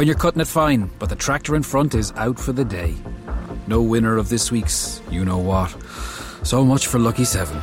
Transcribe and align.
When 0.00 0.06
you're 0.06 0.16
cutting 0.16 0.40
it 0.40 0.48
fine, 0.48 0.90
but 0.98 1.10
the 1.10 1.14
tractor 1.14 1.54
in 1.54 1.62
front 1.62 1.94
is 1.94 2.10
out 2.16 2.40
for 2.40 2.52
the 2.52 2.64
day. 2.64 2.94
No 3.66 3.82
winner 3.82 4.16
of 4.16 4.30
this 4.30 4.50
week's 4.50 5.02
you 5.10 5.26
know 5.26 5.36
what. 5.36 5.76
So 6.42 6.64
much 6.64 6.86
for 6.86 6.98
Lucky 6.98 7.26
7. 7.26 7.54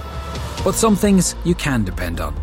But 0.64 0.76
some 0.76 0.96
things 0.96 1.34
you 1.44 1.56
can 1.56 1.84
depend 1.84 2.20
on. 2.20 2.36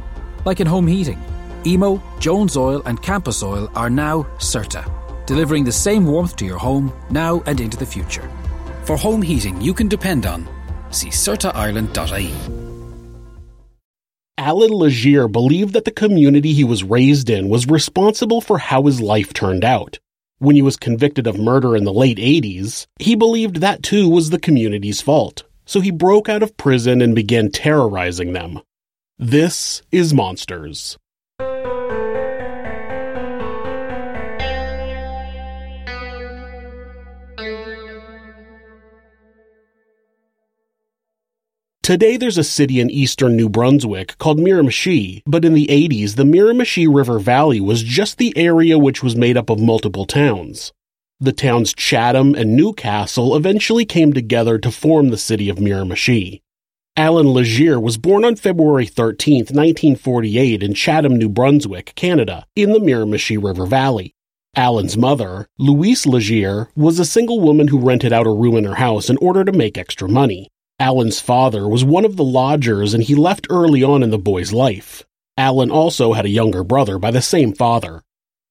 Like 0.44 0.58
in 0.58 0.66
home 0.66 0.88
heating. 0.88 1.22
Emo, 1.64 2.02
Jones 2.18 2.56
Oil, 2.56 2.82
and 2.86 3.00
Campus 3.02 3.40
Oil 3.40 3.70
are 3.76 3.88
now 3.88 4.24
CERTA, 4.38 4.84
delivering 5.26 5.62
the 5.62 5.70
same 5.70 6.06
warmth 6.06 6.34
to 6.38 6.44
your 6.44 6.58
home 6.58 6.92
now 7.10 7.44
and 7.46 7.60
into 7.60 7.76
the 7.76 7.86
future. 7.86 8.28
For 8.82 8.96
home 8.96 9.22
heating 9.22 9.60
you 9.60 9.72
can 9.72 9.86
depend 9.86 10.26
on, 10.26 10.48
see 10.90 11.10
CERTAIreland.ie. 11.10 12.63
Allan 14.44 14.72
Legere 14.72 15.26
believed 15.26 15.72
that 15.72 15.86
the 15.86 15.90
community 15.90 16.52
he 16.52 16.64
was 16.64 16.84
raised 16.84 17.30
in 17.30 17.48
was 17.48 17.66
responsible 17.66 18.42
for 18.42 18.58
how 18.58 18.82
his 18.82 19.00
life 19.00 19.32
turned 19.32 19.64
out. 19.64 19.98
When 20.36 20.54
he 20.54 20.60
was 20.60 20.76
convicted 20.76 21.26
of 21.26 21.38
murder 21.38 21.74
in 21.74 21.84
the 21.84 21.94
late 21.94 22.18
80s, 22.18 22.86
he 22.98 23.14
believed 23.14 23.62
that 23.62 23.82
too 23.82 24.06
was 24.06 24.28
the 24.28 24.38
community's 24.38 25.00
fault, 25.00 25.44
so 25.64 25.80
he 25.80 25.90
broke 25.90 26.28
out 26.28 26.42
of 26.42 26.58
prison 26.58 27.00
and 27.00 27.14
began 27.14 27.50
terrorizing 27.50 28.34
them. 28.34 28.60
This 29.18 29.80
is 29.90 30.12
Monsters. 30.12 30.98
Today 41.84 42.16
there's 42.16 42.38
a 42.38 42.44
city 42.44 42.80
in 42.80 42.88
eastern 42.88 43.36
New 43.36 43.50
Brunswick 43.50 44.16
called 44.16 44.38
Miramichi, 44.38 45.20
but 45.26 45.44
in 45.44 45.52
the 45.52 45.66
80s 45.66 46.16
the 46.16 46.24
Miramichi 46.24 46.86
River 46.88 47.18
Valley 47.18 47.60
was 47.60 47.82
just 47.82 48.16
the 48.16 48.34
area 48.38 48.78
which 48.78 49.02
was 49.02 49.14
made 49.14 49.36
up 49.36 49.50
of 49.50 49.60
multiple 49.60 50.06
towns. 50.06 50.72
The 51.20 51.34
towns 51.34 51.74
Chatham 51.74 52.34
and 52.34 52.56
Newcastle 52.56 53.36
eventually 53.36 53.84
came 53.84 54.14
together 54.14 54.56
to 54.60 54.70
form 54.70 55.10
the 55.10 55.18
city 55.18 55.50
of 55.50 55.58
Miramichi. 55.58 56.40
Allan 56.96 57.28
Legere 57.28 57.78
was 57.78 57.98
born 57.98 58.24
on 58.24 58.36
February 58.36 58.86
13, 58.86 59.40
1948 59.40 60.62
in 60.62 60.72
Chatham, 60.72 61.18
New 61.18 61.28
Brunswick, 61.28 61.92
Canada, 61.96 62.46
in 62.56 62.72
the 62.72 62.80
Miramichi 62.80 63.36
River 63.36 63.66
Valley. 63.66 64.14
Allan's 64.56 64.96
mother, 64.96 65.48
Louise 65.58 66.06
Legere, 66.06 66.70
was 66.74 66.98
a 66.98 67.04
single 67.04 67.40
woman 67.40 67.68
who 67.68 67.78
rented 67.78 68.14
out 68.14 68.26
a 68.26 68.30
room 68.30 68.56
in 68.56 68.64
her 68.64 68.76
house 68.76 69.10
in 69.10 69.18
order 69.18 69.44
to 69.44 69.52
make 69.52 69.76
extra 69.76 70.08
money. 70.08 70.48
Allan's 70.84 71.18
father 71.18 71.66
was 71.66 71.82
one 71.82 72.04
of 72.04 72.16
the 72.16 72.22
lodgers 72.22 72.92
and 72.92 73.02
he 73.02 73.14
left 73.14 73.46
early 73.48 73.82
on 73.82 74.02
in 74.02 74.10
the 74.10 74.18
boy's 74.18 74.52
life. 74.52 75.02
Allan 75.38 75.70
also 75.70 76.12
had 76.12 76.26
a 76.26 76.28
younger 76.28 76.62
brother 76.62 76.98
by 76.98 77.10
the 77.10 77.22
same 77.22 77.54
father. 77.54 78.02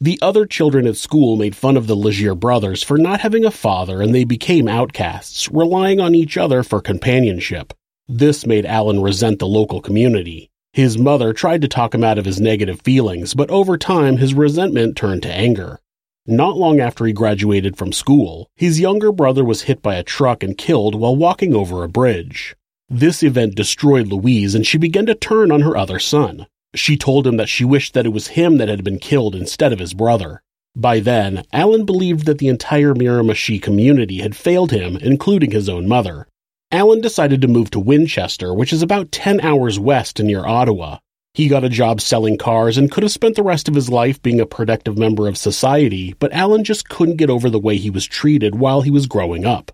The 0.01 0.17
other 0.19 0.47
children 0.47 0.87
at 0.87 0.95
school 0.95 1.37
made 1.37 1.55
fun 1.55 1.77
of 1.77 1.85
the 1.85 1.95
Legere 1.95 2.33
brothers 2.33 2.81
for 2.81 2.97
not 2.97 3.21
having 3.21 3.45
a 3.45 3.51
father 3.51 4.01
and 4.01 4.15
they 4.15 4.23
became 4.23 4.67
outcasts, 4.67 5.47
relying 5.51 5.99
on 5.99 6.15
each 6.15 6.35
other 6.35 6.63
for 6.63 6.81
companionship. 6.81 7.71
This 8.07 8.47
made 8.47 8.65
Allan 8.65 9.03
resent 9.03 9.37
the 9.37 9.45
local 9.45 9.79
community. 9.79 10.49
His 10.71 10.97
mother 10.97 11.33
tried 11.33 11.61
to 11.61 11.67
talk 11.67 11.93
him 11.93 12.03
out 12.03 12.17
of 12.17 12.25
his 12.25 12.41
negative 12.41 12.81
feelings, 12.81 13.35
but 13.35 13.51
over 13.51 13.77
time 13.77 14.17
his 14.17 14.33
resentment 14.33 14.97
turned 14.97 15.21
to 15.21 15.31
anger. 15.31 15.79
Not 16.25 16.55
long 16.57 16.79
after 16.79 17.05
he 17.05 17.11
graduated 17.11 17.75
from 17.75 17.91
school, 17.91 18.49
his 18.55 18.79
younger 18.79 19.11
brother 19.11 19.43
was 19.43 19.63
hit 19.63 19.81
by 19.81 19.95
a 19.95 20.03
truck 20.03 20.41
and 20.41 20.57
killed 20.57 20.95
while 20.95 21.17
walking 21.17 21.53
over 21.53 21.83
a 21.83 21.89
bridge. 21.89 22.55
This 22.87 23.23
event 23.23 23.55
destroyed 23.55 24.07
Louise 24.07 24.55
and 24.55 24.65
she 24.65 24.77
began 24.77 25.05
to 25.07 25.15
turn 25.15 25.51
on 25.51 25.61
her 25.61 25.75
other 25.75 25.99
son. 25.99 26.47
She 26.75 26.95
told 26.95 27.27
him 27.27 27.35
that 27.35 27.49
she 27.49 27.65
wished 27.65 27.93
that 27.93 28.05
it 28.05 28.13
was 28.13 28.27
him 28.27 28.55
that 28.57 28.69
had 28.69 28.85
been 28.85 28.99
killed 28.99 29.35
instead 29.35 29.73
of 29.73 29.79
his 29.79 29.93
brother. 29.93 30.41
By 30.77 31.01
then, 31.01 31.43
Allan 31.51 31.85
believed 31.85 32.25
that 32.25 32.37
the 32.37 32.47
entire 32.47 32.93
Miramichi 32.93 33.61
community 33.61 34.19
had 34.19 34.35
failed 34.35 34.71
him, 34.71 34.95
including 34.95 35.51
his 35.51 35.67
own 35.67 35.89
mother. 35.89 36.27
Allan 36.71 37.01
decided 37.01 37.41
to 37.41 37.49
move 37.49 37.69
to 37.71 37.81
Winchester, 37.81 38.53
which 38.53 38.71
is 38.71 38.81
about 38.81 39.11
10 39.11 39.41
hours 39.41 39.77
west 39.77 40.19
near 40.23 40.45
Ottawa. 40.45 40.99
He 41.35 41.47
got 41.47 41.63
a 41.63 41.69
job 41.69 41.99
selling 41.99 42.37
cars 42.37 42.77
and 42.77 42.91
could 42.91 43.01
have 43.01 43.11
spent 43.11 43.35
the 43.35 43.41
rest 43.41 43.67
of 43.67 43.73
his 43.73 43.89
life 43.89 44.21
being 44.21 44.39
a 44.39 44.45
productive 44.45 44.99
member 44.99 45.27
of 45.27 45.35
society, 45.35 46.13
but 46.19 46.31
Allan 46.31 46.63
just 46.63 46.89
couldn't 46.89 47.17
get 47.17 47.31
over 47.31 47.49
the 47.49 47.59
way 47.59 47.77
he 47.77 47.89
was 47.89 48.05
treated 48.05 48.53
while 48.53 48.81
he 48.81 48.91
was 48.91 49.07
growing 49.07 49.43
up. 49.43 49.71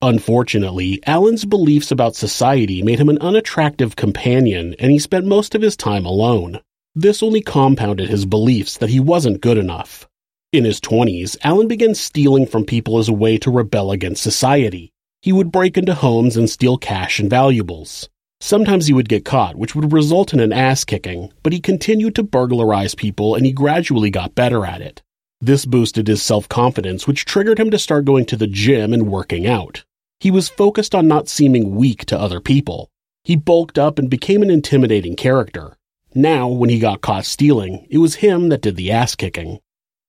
Unfortunately, 0.00 1.00
Allan's 1.06 1.44
beliefs 1.44 1.90
about 1.90 2.16
society 2.16 2.82
made 2.82 2.98
him 2.98 3.10
an 3.10 3.18
unattractive 3.18 3.94
companion, 3.94 4.74
and 4.78 4.90
he 4.90 4.98
spent 4.98 5.26
most 5.26 5.54
of 5.54 5.60
his 5.60 5.76
time 5.76 6.06
alone. 6.06 6.60
This 6.94 7.22
only 7.22 7.42
compounded 7.42 8.08
his 8.08 8.24
beliefs 8.24 8.78
that 8.78 8.90
he 8.90 8.98
wasn't 8.98 9.42
good 9.42 9.58
enough. 9.58 10.08
In 10.50 10.64
his 10.64 10.80
20s, 10.80 11.36
Allan 11.44 11.68
began 11.68 11.94
stealing 11.94 12.46
from 12.46 12.64
people 12.64 12.98
as 12.98 13.10
a 13.10 13.12
way 13.12 13.36
to 13.38 13.50
rebel 13.50 13.92
against 13.92 14.22
society. 14.22 14.90
He 15.20 15.30
would 15.32 15.52
break 15.52 15.76
into 15.76 15.94
homes 15.94 16.38
and 16.38 16.48
steal 16.48 16.78
cash 16.78 17.18
and 17.18 17.28
valuables. 17.28 18.08
Sometimes 18.44 18.88
he 18.88 18.92
would 18.92 19.08
get 19.08 19.24
caught, 19.24 19.54
which 19.54 19.76
would 19.76 19.92
result 19.92 20.32
in 20.32 20.40
an 20.40 20.52
ass 20.52 20.82
kicking, 20.82 21.32
but 21.44 21.52
he 21.52 21.60
continued 21.60 22.16
to 22.16 22.24
burglarize 22.24 22.96
people 22.96 23.36
and 23.36 23.46
he 23.46 23.52
gradually 23.52 24.10
got 24.10 24.34
better 24.34 24.66
at 24.66 24.80
it. 24.80 25.00
This 25.40 25.64
boosted 25.64 26.08
his 26.08 26.24
self 26.24 26.48
confidence, 26.48 27.06
which 27.06 27.24
triggered 27.24 27.60
him 27.60 27.70
to 27.70 27.78
start 27.78 28.04
going 28.04 28.26
to 28.26 28.36
the 28.36 28.48
gym 28.48 28.92
and 28.92 29.06
working 29.06 29.46
out. 29.46 29.84
He 30.18 30.32
was 30.32 30.48
focused 30.48 30.92
on 30.92 31.06
not 31.06 31.28
seeming 31.28 31.76
weak 31.76 32.04
to 32.06 32.18
other 32.18 32.40
people. 32.40 32.90
He 33.22 33.36
bulked 33.36 33.78
up 33.78 33.96
and 33.96 34.10
became 34.10 34.42
an 34.42 34.50
intimidating 34.50 35.14
character. 35.14 35.76
Now, 36.12 36.48
when 36.48 36.68
he 36.68 36.80
got 36.80 37.00
caught 37.00 37.24
stealing, 37.24 37.86
it 37.90 37.98
was 37.98 38.16
him 38.16 38.48
that 38.48 38.62
did 38.62 38.74
the 38.74 38.90
ass 38.90 39.14
kicking. 39.14 39.60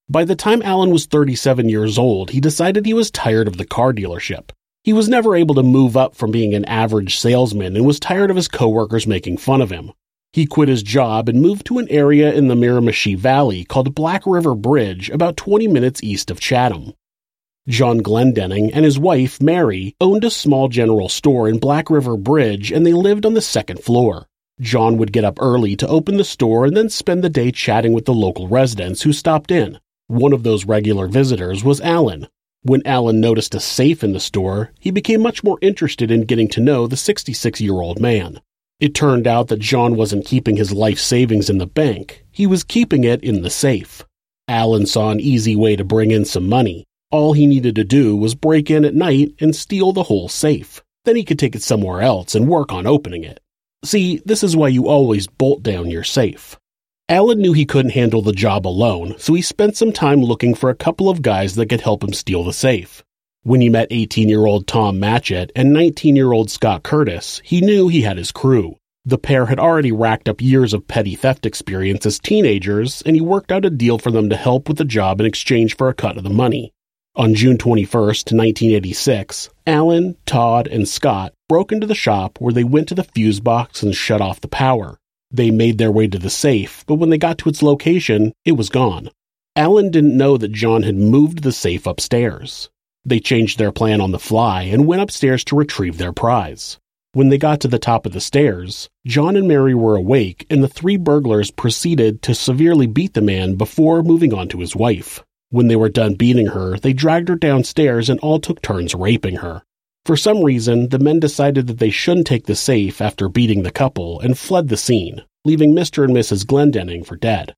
By 0.10 0.26
the 0.26 0.36
time 0.36 0.64
Allan 0.64 0.90
was 0.90 1.06
37 1.06 1.70
years 1.70 2.00
old, 2.00 2.32
he 2.32 2.40
decided 2.40 2.88
he 2.88 2.96
was 2.96 3.12
tired 3.12 3.48
of 3.48 3.58
the 3.58 3.66
car 3.66 3.94
dealership. 3.94 4.50
He 4.84 4.92
was 4.92 5.08
never 5.08 5.34
able 5.34 5.56
to 5.56 5.64
move 5.64 5.96
up 5.96 6.14
from 6.14 6.32
being 6.32 6.54
an 6.54 6.66
average 6.66 7.18
salesman 7.18 7.78
and 7.78 7.86
was 7.86 8.02
tired 8.02 8.30
of 8.30 8.36
his 8.36 8.50
coworkers 8.50 9.08
making 9.08 9.38
fun 9.38 9.62
of 9.62 9.70
him. 9.70 9.94
He 10.34 10.46
quit 10.46 10.68
his 10.68 10.84
job 10.84 11.30
and 11.30 11.42
moved 11.42 11.66
to 11.68 11.78
an 11.78 11.88
area 11.90 12.34
in 12.34 12.50
the 12.50 12.56
Miramichi 12.56 13.16
Valley 13.16 13.64
called 13.64 13.96
Black 13.96 14.24
River 14.26 14.56
Bridge, 14.56 15.10
about 15.10 15.38
20 15.38 15.70
minutes 15.70 16.04
east 16.04 16.30
of 16.30 16.42
Chatham. 16.42 16.94
John 17.66 18.02
Glendenning 18.02 18.72
and 18.74 18.84
his 18.84 19.00
wife, 19.00 19.42
Mary, 19.42 19.96
owned 20.02 20.26
a 20.26 20.30
small 20.30 20.68
general 20.68 21.08
store 21.08 21.48
in 21.48 21.60
Black 21.60 21.90
River 21.90 22.18
Bridge 22.18 22.70
and 22.70 22.86
they 22.86 22.92
lived 22.92 23.26
on 23.26 23.36
the 23.36 23.42
second 23.42 23.82
floor. 23.82 24.28
John 24.60 24.98
would 24.98 25.14
get 25.14 25.24
up 25.24 25.38
early 25.40 25.78
to 25.78 25.88
open 25.88 26.18
the 26.18 26.26
store 26.26 26.66
and 26.66 26.76
then 26.76 26.90
spend 26.90 27.24
the 27.24 27.30
day 27.30 27.52
chatting 27.52 27.94
with 27.94 28.04
the 28.04 28.14
local 28.14 28.50
residents 28.50 29.04
who 29.04 29.14
stopped 29.14 29.50
in. 29.50 29.80
One 30.08 30.34
of 30.34 30.44
those 30.44 30.66
regular 30.66 31.08
visitors 31.08 31.64
was 31.64 31.80
Allan, 31.80 32.28
when 32.63 32.81
Allan 32.85 33.19
noticed 33.19 33.53
a 33.53 33.59
safe 33.59 34.03
in 34.03 34.13
the 34.13 34.19
store, 34.19 34.72
he 34.79 34.90
became 34.90 35.22
much 35.22 35.44
more 35.44 35.57
interested 35.62 36.09
in 36.09 36.22
getting 36.22 36.47
to 36.50 36.62
know 36.62 36.88
the 36.88 36.97
66 36.97 37.62
year 37.62 37.74
old 37.74 38.00
man. 38.00 38.40
It 38.79 38.96
turned 38.96 39.28
out 39.28 39.50
that 39.50 39.59
John 39.59 39.96
wasn't 39.96 40.25
keeping 40.25 40.56
his 40.56 40.72
life 40.72 41.00
savings 41.00 41.50
in 41.50 41.57
the 41.57 41.68
bank, 41.68 42.25
he 42.31 42.47
was 42.47 42.63
keeping 42.63 43.03
it 43.03 43.23
in 43.23 43.41
the 43.41 43.50
safe. 43.50 44.03
Allan 44.47 44.85
saw 44.85 45.12
an 45.12 45.19
easy 45.19 45.56
way 45.56 45.75
to 45.75 45.84
bring 45.84 46.12
in 46.12 46.25
some 46.25 46.47
money. 46.47 46.85
All 47.12 47.34
he 47.34 47.47
needed 47.47 47.75
to 47.75 47.84
do 47.84 48.16
was 48.16 48.34
break 48.34 48.72
in 48.72 48.85
at 48.85 48.96
night 48.96 49.34
and 49.40 49.55
steal 49.55 49.91
the 49.93 50.03
whole 50.03 50.28
safe. 50.28 50.82
Then 51.05 51.16
he 51.16 51.23
could 51.23 51.40
take 51.40 51.55
it 51.55 51.64
somewhere 51.64 52.02
else 52.02 52.34
and 52.34 52.47
work 52.47 52.72
on 52.72 52.88
opening 52.88 53.23
it. 53.23 53.40
See, 53.84 54.22
this 54.26 54.43
is 54.43 54.55
why 54.55 54.70
you 54.70 54.88
always 54.88 55.28
bolt 55.28 55.64
down 55.64 55.91
your 55.91 56.03
safe. 56.03 56.58
Allan 57.14 57.38
knew 57.38 57.54
he 57.54 57.68
couldn't 57.68 57.92
handle 57.92 58.24
the 58.24 58.32
job 58.32 58.66
alone, 58.66 59.14
so 59.20 59.36
he 59.36 59.42
spent 59.44 59.78
some 59.78 59.92
time 59.92 60.24
looking 60.24 60.56
for 60.56 60.72
a 60.72 60.76
couple 60.76 61.10
of 61.10 61.22
guys 61.22 61.54
that 61.54 61.68
could 61.68 61.82
help 61.82 62.04
him 62.04 62.12
steal 62.12 62.44
the 62.44 62.52
safe. 62.52 63.04
When 63.44 63.62
he 63.62 63.70
met 63.70 63.90
18 63.92 64.28
year 64.28 64.48
old 64.48 64.66
Tom 64.66 65.00
Matchett 65.00 65.52
and 65.56 65.72
19 65.72 66.16
year 66.16 66.32
old 66.32 66.50
Scott 66.50 66.82
Curtis, 66.82 67.40
he 67.46 67.62
knew 67.62 67.88
he 67.88 68.02
had 68.02 68.18
his 68.18 68.32
crew. 68.32 68.78
The 69.06 69.20
pair 69.20 69.46
had 69.46 69.60
already 69.60 69.92
racked 69.92 70.28
up 70.28 70.42
years 70.42 70.74
of 70.74 70.88
petty 70.88 71.14
theft 71.14 71.46
experience 71.46 72.04
as 72.08 72.18
teenagers, 72.18 73.04
and 73.06 73.16
he 73.16 73.22
worked 73.22 73.52
out 73.52 73.64
a 73.64 73.70
deal 73.70 74.00
for 74.00 74.10
them 74.10 74.28
to 74.32 74.36
help 74.36 74.68
with 74.68 74.80
the 74.80 74.84
job 74.84 75.20
in 75.20 75.28
exchange 75.28 75.78
for 75.78 75.90
a 75.90 75.94
cut 75.94 76.18
of 76.18 76.24
the 76.24 76.32
money. 76.32 76.74
On 77.16 77.36
June 77.36 77.60
21, 77.60 77.92
1986, 77.94 79.52
Allan, 79.68 80.18
Todd, 80.26 80.66
and 80.66 80.90
Scott 80.90 81.32
broke 81.48 81.72
into 81.72 81.86
the 81.86 81.94
shop 81.94 82.42
where 82.42 82.54
they 82.54 82.64
went 82.64 82.88
to 82.88 82.96
the 82.96 83.04
fuse 83.04 83.40
box 83.40 83.84
and 83.84 83.94
shut 83.94 84.20
off 84.20 84.42
the 84.42 84.48
power. 84.48 84.98
They 85.34 85.50
made 85.50 85.80
their 85.80 85.91
way 85.91 86.06
to 86.08 86.20
the 86.20 86.30
safe, 86.30 86.84
but 86.85 86.96
when 86.96 87.09
they 87.09 87.18
got 87.18 87.40
to 87.40 87.50
its 87.50 87.64
location, 87.64 88.34
it 88.46 88.52
was 88.52 88.70
gone. 88.70 89.09
Allan 89.56 89.90
didn't 89.90 90.16
know 90.16 90.38
that 90.38 90.52
John 90.52 90.84
had 90.84 90.96
moved 90.96 91.41
the 91.41 91.52
safe 91.52 91.88
upstairs. 91.88 92.70
They 93.03 93.20
changed 93.20 93.58
their 93.58 93.72
plan 93.72 94.00
on 94.00 94.12
the 94.12 94.20
fly 94.20 94.64
and 94.64 94.85
went 94.85 95.02
upstairs 95.02 95.44
to 95.46 95.56
retrieve 95.56 95.97
their 95.97 96.14
prize. 96.14 96.78
When 97.14 97.30
they 97.30 97.40
got 97.40 97.59
to 97.62 97.68
the 97.68 97.80
top 97.80 98.06
of 98.06 98.14
the 98.14 98.22
stairs, 98.22 98.90
John 99.08 99.35
and 99.35 99.47
Mary 99.47 99.74
were 99.74 99.96
awake, 99.96 100.46
and 100.52 100.64
the 100.64 100.68
three 100.68 100.97
burglars 100.97 101.50
proceeded 101.50 102.22
to 102.24 102.36
severely 102.36 102.86
beat 102.86 103.14
the 103.16 103.22
man 103.22 103.56
before 103.56 104.03
moving 104.03 104.34
on 104.34 104.47
to 104.50 104.59
his 104.59 104.76
wife. 104.76 105.24
When 105.50 105.68
they 105.68 105.76
were 105.76 105.90
done 105.90 106.14
beating 106.14 106.47
her, 106.47 106.78
they 106.78 106.94
dragged 106.94 107.29
her 107.29 107.36
downstairs 107.36 108.08
and 108.08 108.20
all 108.20 108.40
took 108.40 108.62
turns 108.62 108.96
raping 108.96 109.38
her. 109.38 109.64
For 110.05 110.17
some 110.17 110.44
reason, 110.44 110.90
the 110.90 111.00
men 111.00 111.22
decided 111.22 111.67
that 111.67 111.79
they 111.79 111.90
shouldn't 111.90 112.28
take 112.28 112.46
the 112.46 112.55
safe 112.55 113.00
after 113.00 113.29
beating 113.29 113.64
the 113.64 113.72
couple 113.72 114.20
and 114.20 114.38
fled 114.38 114.67
the 114.67 114.76
scene, 114.76 115.23
leaving 115.46 115.73
Mr. 115.73 116.03
and 116.03 116.14
Mrs. 116.14 116.46
Glendenning 116.46 117.05
for 117.05 117.16
dead. 117.16 117.55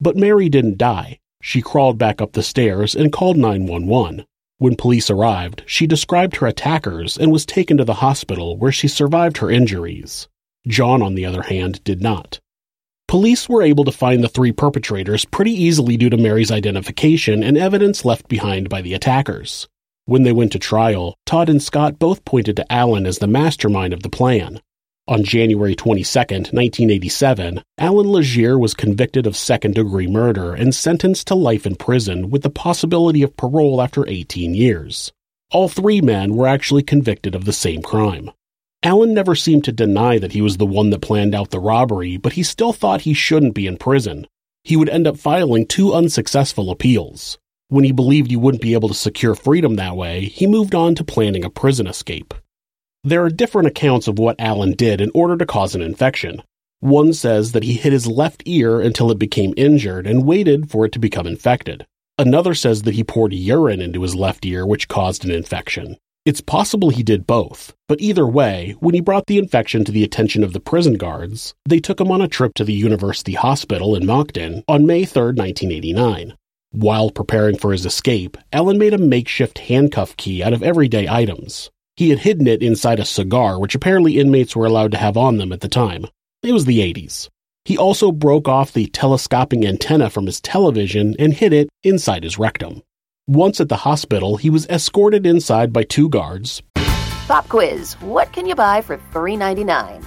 But 0.00 0.16
Mary 0.16 0.48
didn't 0.48 0.78
die. 0.78 1.18
She 1.42 1.60
crawled 1.60 1.98
back 1.98 2.20
up 2.20 2.32
the 2.32 2.42
stairs 2.44 2.94
and 2.94 3.12
called 3.12 3.36
911. 3.36 4.24
When 4.58 4.76
police 4.76 5.10
arrived, 5.10 5.64
she 5.66 5.88
described 5.88 6.36
her 6.36 6.46
attackers 6.46 7.16
and 7.16 7.32
was 7.32 7.44
taken 7.44 7.76
to 7.78 7.84
the 7.84 7.94
hospital 7.94 8.56
where 8.56 8.72
she 8.72 8.86
survived 8.86 9.38
her 9.38 9.50
injuries. 9.50 10.28
John, 10.68 11.02
on 11.02 11.16
the 11.16 11.24
other 11.24 11.42
hand, 11.42 11.82
did 11.82 12.00
not. 12.00 12.38
Police 13.08 13.48
were 13.48 13.62
able 13.62 13.84
to 13.84 13.92
find 13.92 14.22
the 14.22 14.28
three 14.28 14.52
perpetrators 14.52 15.24
pretty 15.24 15.52
easily 15.52 15.96
due 15.96 16.10
to 16.10 16.16
Mary's 16.16 16.52
identification 16.52 17.42
and 17.42 17.56
evidence 17.56 18.04
left 18.04 18.28
behind 18.28 18.68
by 18.68 18.82
the 18.82 18.94
attackers. 18.94 19.66
When 20.08 20.22
they 20.22 20.32
went 20.32 20.52
to 20.52 20.58
trial, 20.58 21.18
Todd 21.26 21.50
and 21.50 21.62
Scott 21.62 21.98
both 21.98 22.24
pointed 22.24 22.56
to 22.56 22.72
Allan 22.72 23.04
as 23.04 23.18
the 23.18 23.26
mastermind 23.26 23.92
of 23.92 24.02
the 24.02 24.08
plan. 24.08 24.58
On 25.06 25.22
January 25.22 25.74
22, 25.74 26.18
1987, 26.18 27.62
Allan 27.76 28.10
Legere 28.10 28.58
was 28.58 28.72
convicted 28.72 29.26
of 29.26 29.36
second 29.36 29.74
degree 29.74 30.06
murder 30.06 30.54
and 30.54 30.74
sentenced 30.74 31.26
to 31.26 31.34
life 31.34 31.66
in 31.66 31.76
prison 31.76 32.30
with 32.30 32.40
the 32.40 32.48
possibility 32.48 33.22
of 33.22 33.36
parole 33.36 33.82
after 33.82 34.08
18 34.08 34.54
years. 34.54 35.12
All 35.52 35.68
three 35.68 36.00
men 36.00 36.36
were 36.36 36.46
actually 36.46 36.84
convicted 36.84 37.34
of 37.34 37.44
the 37.44 37.52
same 37.52 37.82
crime. 37.82 38.30
Allan 38.82 39.12
never 39.12 39.34
seemed 39.34 39.64
to 39.64 39.72
deny 39.72 40.18
that 40.18 40.32
he 40.32 40.40
was 40.40 40.56
the 40.56 40.64
one 40.64 40.88
that 40.88 41.02
planned 41.02 41.34
out 41.34 41.50
the 41.50 41.60
robbery, 41.60 42.16
but 42.16 42.32
he 42.32 42.42
still 42.42 42.72
thought 42.72 43.02
he 43.02 43.12
shouldn't 43.12 43.52
be 43.52 43.66
in 43.66 43.76
prison. 43.76 44.26
He 44.64 44.74
would 44.74 44.88
end 44.88 45.06
up 45.06 45.18
filing 45.18 45.66
two 45.66 45.92
unsuccessful 45.92 46.70
appeals. 46.70 47.36
When 47.70 47.84
he 47.84 47.92
believed 47.92 48.30
he 48.30 48.36
wouldn't 48.36 48.62
be 48.62 48.72
able 48.72 48.88
to 48.88 48.94
secure 48.94 49.34
freedom 49.34 49.76
that 49.76 49.94
way, 49.94 50.24
he 50.24 50.46
moved 50.46 50.74
on 50.74 50.94
to 50.94 51.04
planning 51.04 51.44
a 51.44 51.50
prison 51.50 51.86
escape. 51.86 52.32
There 53.04 53.22
are 53.22 53.30
different 53.30 53.68
accounts 53.68 54.08
of 54.08 54.18
what 54.18 54.40
Allan 54.40 54.72
did 54.72 55.02
in 55.02 55.10
order 55.14 55.36
to 55.36 55.44
cause 55.44 55.74
an 55.74 55.82
infection. 55.82 56.42
One 56.80 57.12
says 57.12 57.52
that 57.52 57.64
he 57.64 57.74
hit 57.74 57.92
his 57.92 58.06
left 58.06 58.42
ear 58.46 58.80
until 58.80 59.10
it 59.10 59.18
became 59.18 59.52
injured 59.56 60.06
and 60.06 60.24
waited 60.24 60.70
for 60.70 60.86
it 60.86 60.92
to 60.92 60.98
become 60.98 61.26
infected. 61.26 61.86
Another 62.16 62.54
says 62.54 62.82
that 62.82 62.94
he 62.94 63.04
poured 63.04 63.34
urine 63.34 63.82
into 63.82 64.00
his 64.00 64.14
left 64.14 64.46
ear, 64.46 64.66
which 64.66 64.88
caused 64.88 65.26
an 65.26 65.30
infection. 65.30 65.98
It's 66.24 66.40
possible 66.40 66.88
he 66.88 67.02
did 67.02 67.26
both, 67.26 67.74
but 67.86 68.00
either 68.00 68.26
way, 68.26 68.76
when 68.80 68.94
he 68.94 69.00
brought 69.02 69.26
the 69.26 69.38
infection 69.38 69.84
to 69.84 69.92
the 69.92 70.04
attention 70.04 70.42
of 70.42 70.54
the 70.54 70.60
prison 70.60 70.94
guards, 70.94 71.54
they 71.66 71.80
took 71.80 72.00
him 72.00 72.10
on 72.10 72.22
a 72.22 72.28
trip 72.28 72.54
to 72.54 72.64
the 72.64 72.72
University 72.72 73.34
Hospital 73.34 73.94
in 73.94 74.06
Moncton 74.06 74.64
on 74.68 74.86
May 74.86 75.04
3, 75.04 75.34
1989. 75.34 76.34
While 76.72 77.10
preparing 77.10 77.56
for 77.56 77.72
his 77.72 77.86
escape, 77.86 78.36
Allan 78.52 78.76
made 78.76 78.92
a 78.92 78.98
makeshift 78.98 79.58
handcuff 79.58 80.16
key 80.18 80.42
out 80.42 80.52
of 80.52 80.62
everyday 80.62 81.08
items. 81.08 81.70
He 81.96 82.10
had 82.10 82.18
hidden 82.18 82.46
it 82.46 82.62
inside 82.62 83.00
a 83.00 83.06
cigar, 83.06 83.58
which 83.58 83.74
apparently 83.74 84.18
inmates 84.18 84.54
were 84.54 84.66
allowed 84.66 84.92
to 84.92 84.98
have 84.98 85.16
on 85.16 85.38
them 85.38 85.50
at 85.50 85.60
the 85.60 85.68
time. 85.68 86.04
It 86.42 86.52
was 86.52 86.66
the 86.66 86.80
80s. 86.80 87.28
He 87.64 87.78
also 87.78 88.12
broke 88.12 88.48
off 88.48 88.72
the 88.72 88.86
telescoping 88.86 89.66
antenna 89.66 90.10
from 90.10 90.26
his 90.26 90.40
television 90.40 91.16
and 91.18 91.32
hid 91.32 91.52
it 91.52 91.68
inside 91.82 92.22
his 92.22 92.38
rectum. 92.38 92.82
Once 93.26 93.60
at 93.60 93.68
the 93.68 93.76
hospital, 93.76 94.36
he 94.36 94.50
was 94.50 94.66
escorted 94.68 95.26
inside 95.26 95.72
by 95.72 95.84
two 95.84 96.08
guards. 96.08 96.62
Pop 97.26 97.48
quiz 97.48 97.94
What 97.94 98.32
can 98.32 98.46
you 98.46 98.54
buy 98.54 98.82
for 98.82 98.98
$3.99? 99.12 100.06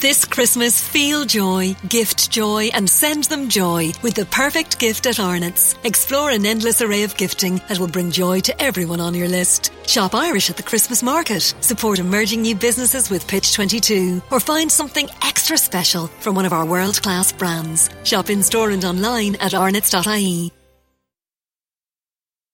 This 0.00 0.24
Christmas, 0.24 0.80
feel 0.80 1.24
joy, 1.24 1.74
gift 1.88 2.30
joy, 2.30 2.70
and 2.72 2.88
send 2.88 3.24
them 3.24 3.48
joy 3.48 3.90
with 4.00 4.14
the 4.14 4.26
perfect 4.26 4.78
gift 4.78 5.06
at 5.06 5.18
Arnott's. 5.18 5.74
Explore 5.82 6.30
an 6.30 6.46
endless 6.46 6.80
array 6.80 7.02
of 7.02 7.16
gifting 7.16 7.60
that 7.66 7.80
will 7.80 7.88
bring 7.88 8.12
joy 8.12 8.38
to 8.42 8.62
everyone 8.62 9.00
on 9.00 9.12
your 9.12 9.26
list. 9.26 9.72
Shop 9.88 10.14
Irish 10.14 10.50
at 10.50 10.56
the 10.56 10.62
Christmas 10.62 11.02
market, 11.02 11.52
support 11.60 11.98
emerging 11.98 12.42
new 12.42 12.54
businesses 12.54 13.10
with 13.10 13.26
Pitch 13.26 13.52
22, 13.54 14.22
or 14.30 14.38
find 14.38 14.70
something 14.70 15.08
extra 15.24 15.58
special 15.58 16.06
from 16.06 16.36
one 16.36 16.46
of 16.46 16.52
our 16.52 16.64
world 16.64 17.02
class 17.02 17.32
brands. 17.32 17.90
Shop 18.04 18.30
in 18.30 18.44
store 18.44 18.70
and 18.70 18.84
online 18.84 19.34
at 19.40 19.52
arnott's.ie. 19.52 20.52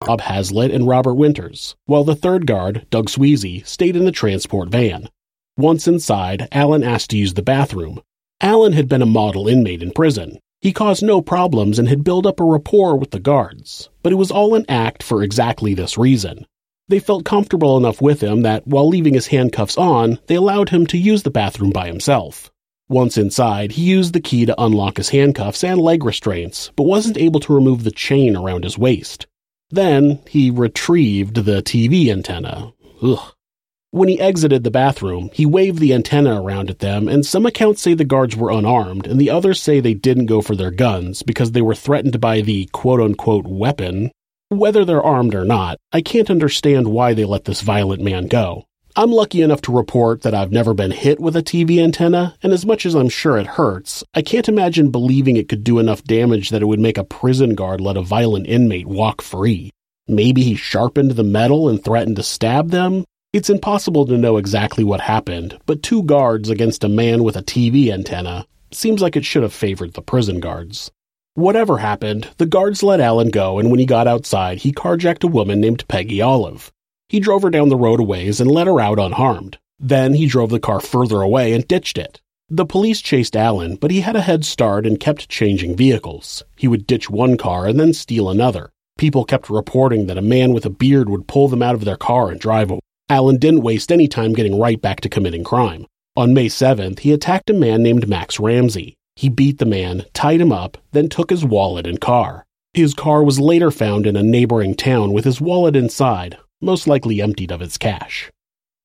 Bob 0.00 0.22
Hazlitt 0.22 0.70
and 0.70 0.88
Robert 0.88 1.14
Winters, 1.14 1.76
while 1.84 2.04
the 2.04 2.16
third 2.16 2.46
guard, 2.46 2.86
Doug 2.88 3.10
Sweezy, 3.10 3.66
stayed 3.66 3.96
in 3.96 4.06
the 4.06 4.12
transport 4.12 4.70
van. 4.70 5.10
Once 5.56 5.86
inside, 5.86 6.48
Allan 6.50 6.82
asked 6.82 7.10
to 7.10 7.16
use 7.16 7.34
the 7.34 7.42
bathroom. 7.42 8.00
Allan 8.40 8.72
had 8.72 8.88
been 8.88 9.02
a 9.02 9.06
model 9.06 9.46
inmate 9.46 9.82
in 9.82 9.92
prison. 9.92 10.40
He 10.60 10.72
caused 10.72 11.02
no 11.02 11.22
problems 11.22 11.78
and 11.78 11.88
had 11.88 12.02
built 12.02 12.26
up 12.26 12.40
a 12.40 12.44
rapport 12.44 12.96
with 12.96 13.12
the 13.12 13.20
guards, 13.20 13.88
but 14.02 14.12
it 14.12 14.16
was 14.16 14.30
all 14.30 14.54
an 14.54 14.64
act 14.68 15.02
for 15.02 15.22
exactly 15.22 15.74
this 15.74 15.96
reason. 15.96 16.46
They 16.88 16.98
felt 16.98 17.24
comfortable 17.24 17.76
enough 17.76 18.02
with 18.02 18.20
him 18.20 18.42
that 18.42 18.66
while 18.66 18.88
leaving 18.88 19.14
his 19.14 19.28
handcuffs 19.28 19.78
on, 19.78 20.18
they 20.26 20.34
allowed 20.34 20.70
him 20.70 20.86
to 20.88 20.98
use 20.98 21.22
the 21.22 21.30
bathroom 21.30 21.70
by 21.70 21.86
himself. 21.86 22.50
Once 22.88 23.16
inside, 23.16 23.72
he 23.72 23.82
used 23.82 24.12
the 24.12 24.20
key 24.20 24.44
to 24.44 24.62
unlock 24.62 24.96
his 24.96 25.10
handcuffs 25.10 25.62
and 25.62 25.80
leg 25.80 26.04
restraints, 26.04 26.72
but 26.76 26.82
wasn't 26.82 27.16
able 27.16 27.40
to 27.40 27.54
remove 27.54 27.84
the 27.84 27.90
chain 27.90 28.36
around 28.36 28.64
his 28.64 28.76
waist. 28.76 29.26
Then 29.70 30.20
he 30.28 30.50
retrieved 30.50 31.44
the 31.44 31.62
TV 31.62 32.08
antenna. 32.10 32.72
Ugh. 33.02 33.33
When 33.94 34.08
he 34.08 34.18
exited 34.18 34.64
the 34.64 34.72
bathroom, 34.72 35.30
he 35.32 35.46
waved 35.46 35.78
the 35.78 35.94
antenna 35.94 36.42
around 36.42 36.68
at 36.68 36.80
them, 36.80 37.06
and 37.06 37.24
some 37.24 37.46
accounts 37.46 37.80
say 37.80 37.94
the 37.94 38.04
guards 38.04 38.34
were 38.34 38.50
unarmed, 38.50 39.06
and 39.06 39.20
the 39.20 39.30
others 39.30 39.62
say 39.62 39.78
they 39.78 39.94
didn't 39.94 40.26
go 40.26 40.40
for 40.40 40.56
their 40.56 40.72
guns 40.72 41.22
because 41.22 41.52
they 41.52 41.62
were 41.62 41.76
threatened 41.76 42.20
by 42.20 42.40
the 42.40 42.66
quote 42.72 43.00
unquote 43.00 43.46
weapon. 43.46 44.10
Whether 44.48 44.84
they're 44.84 45.00
armed 45.00 45.32
or 45.32 45.44
not, 45.44 45.78
I 45.92 46.00
can't 46.00 46.28
understand 46.28 46.88
why 46.88 47.14
they 47.14 47.24
let 47.24 47.44
this 47.44 47.60
violent 47.60 48.02
man 48.02 48.26
go. 48.26 48.64
I'm 48.96 49.12
lucky 49.12 49.42
enough 49.42 49.60
to 49.62 49.72
report 49.72 50.22
that 50.22 50.34
I've 50.34 50.50
never 50.50 50.74
been 50.74 50.90
hit 50.90 51.20
with 51.20 51.36
a 51.36 51.42
TV 51.44 51.80
antenna, 51.80 52.34
and 52.42 52.52
as 52.52 52.66
much 52.66 52.84
as 52.84 52.96
I'm 52.96 53.08
sure 53.08 53.38
it 53.38 53.46
hurts, 53.46 54.02
I 54.12 54.22
can't 54.22 54.48
imagine 54.48 54.90
believing 54.90 55.36
it 55.36 55.48
could 55.48 55.62
do 55.62 55.78
enough 55.78 56.02
damage 56.02 56.50
that 56.50 56.62
it 56.62 56.66
would 56.66 56.80
make 56.80 56.98
a 56.98 57.04
prison 57.04 57.54
guard 57.54 57.80
let 57.80 57.96
a 57.96 58.02
violent 58.02 58.48
inmate 58.48 58.88
walk 58.88 59.22
free. 59.22 59.70
Maybe 60.08 60.42
he 60.42 60.56
sharpened 60.56 61.12
the 61.12 61.22
metal 61.22 61.68
and 61.68 61.82
threatened 61.82 62.16
to 62.16 62.24
stab 62.24 62.70
them? 62.70 63.04
It's 63.34 63.50
impossible 63.50 64.06
to 64.06 64.16
know 64.16 64.36
exactly 64.36 64.84
what 64.84 65.00
happened, 65.00 65.58
but 65.66 65.82
two 65.82 66.04
guards 66.04 66.50
against 66.50 66.84
a 66.84 66.88
man 66.88 67.24
with 67.24 67.36
a 67.36 67.42
TV 67.42 67.92
antenna 67.92 68.46
seems 68.70 69.02
like 69.02 69.16
it 69.16 69.24
should 69.24 69.42
have 69.42 69.52
favored 69.52 69.94
the 69.94 70.02
prison 70.02 70.38
guards. 70.38 70.92
Whatever 71.34 71.78
happened, 71.78 72.28
the 72.38 72.46
guards 72.46 72.84
let 72.84 73.00
Allan 73.00 73.30
go, 73.30 73.58
and 73.58 73.72
when 73.72 73.80
he 73.80 73.86
got 73.86 74.06
outside, 74.06 74.58
he 74.58 74.70
carjacked 74.70 75.24
a 75.24 75.26
woman 75.26 75.60
named 75.60 75.88
Peggy 75.88 76.22
Olive. 76.22 76.70
He 77.08 77.18
drove 77.18 77.42
her 77.42 77.50
down 77.50 77.70
the 77.70 77.76
road 77.76 77.98
a 77.98 78.04
ways 78.04 78.40
and 78.40 78.48
let 78.48 78.68
her 78.68 78.78
out 78.78 79.00
unharmed. 79.00 79.58
Then 79.80 80.14
he 80.14 80.26
drove 80.26 80.50
the 80.50 80.60
car 80.60 80.78
further 80.78 81.20
away 81.20 81.54
and 81.54 81.66
ditched 81.66 81.98
it. 81.98 82.20
The 82.48 82.64
police 82.64 83.00
chased 83.00 83.34
Allan, 83.34 83.74
but 83.74 83.90
he 83.90 84.02
had 84.02 84.14
a 84.14 84.22
head 84.22 84.44
start 84.44 84.86
and 84.86 85.00
kept 85.00 85.28
changing 85.28 85.74
vehicles. 85.74 86.44
He 86.56 86.68
would 86.68 86.86
ditch 86.86 87.10
one 87.10 87.36
car 87.36 87.66
and 87.66 87.80
then 87.80 87.94
steal 87.94 88.30
another. 88.30 88.70
People 88.96 89.24
kept 89.24 89.50
reporting 89.50 90.06
that 90.06 90.18
a 90.18 90.22
man 90.22 90.52
with 90.52 90.64
a 90.64 90.70
beard 90.70 91.08
would 91.08 91.26
pull 91.26 91.48
them 91.48 91.64
out 91.64 91.74
of 91.74 91.84
their 91.84 91.96
car 91.96 92.30
and 92.30 92.38
drive 92.38 92.70
away. 92.70 92.78
Allan 93.10 93.36
didn't 93.36 93.62
waste 93.62 93.92
any 93.92 94.08
time 94.08 94.32
getting 94.32 94.58
right 94.58 94.80
back 94.80 95.02
to 95.02 95.10
committing 95.10 95.44
crime. 95.44 95.86
On 96.16 96.32
May 96.32 96.46
7th, 96.46 97.00
he 97.00 97.12
attacked 97.12 97.50
a 97.50 97.54
man 97.54 97.82
named 97.82 98.08
Max 98.08 98.40
Ramsey. 98.40 98.96
He 99.14 99.28
beat 99.28 99.58
the 99.58 99.66
man, 99.66 100.06
tied 100.14 100.40
him 100.40 100.50
up, 100.50 100.78
then 100.92 101.10
took 101.10 101.28
his 101.28 101.44
wallet 101.44 101.86
and 101.86 102.00
car. 102.00 102.46
His 102.72 102.94
car 102.94 103.22
was 103.22 103.38
later 103.38 103.70
found 103.70 104.06
in 104.06 104.16
a 104.16 104.22
neighboring 104.22 104.74
town 104.74 105.12
with 105.12 105.26
his 105.26 105.40
wallet 105.40 105.76
inside, 105.76 106.38
most 106.62 106.86
likely 106.86 107.20
emptied 107.20 107.52
of 107.52 107.60
its 107.60 107.76
cash. 107.76 108.30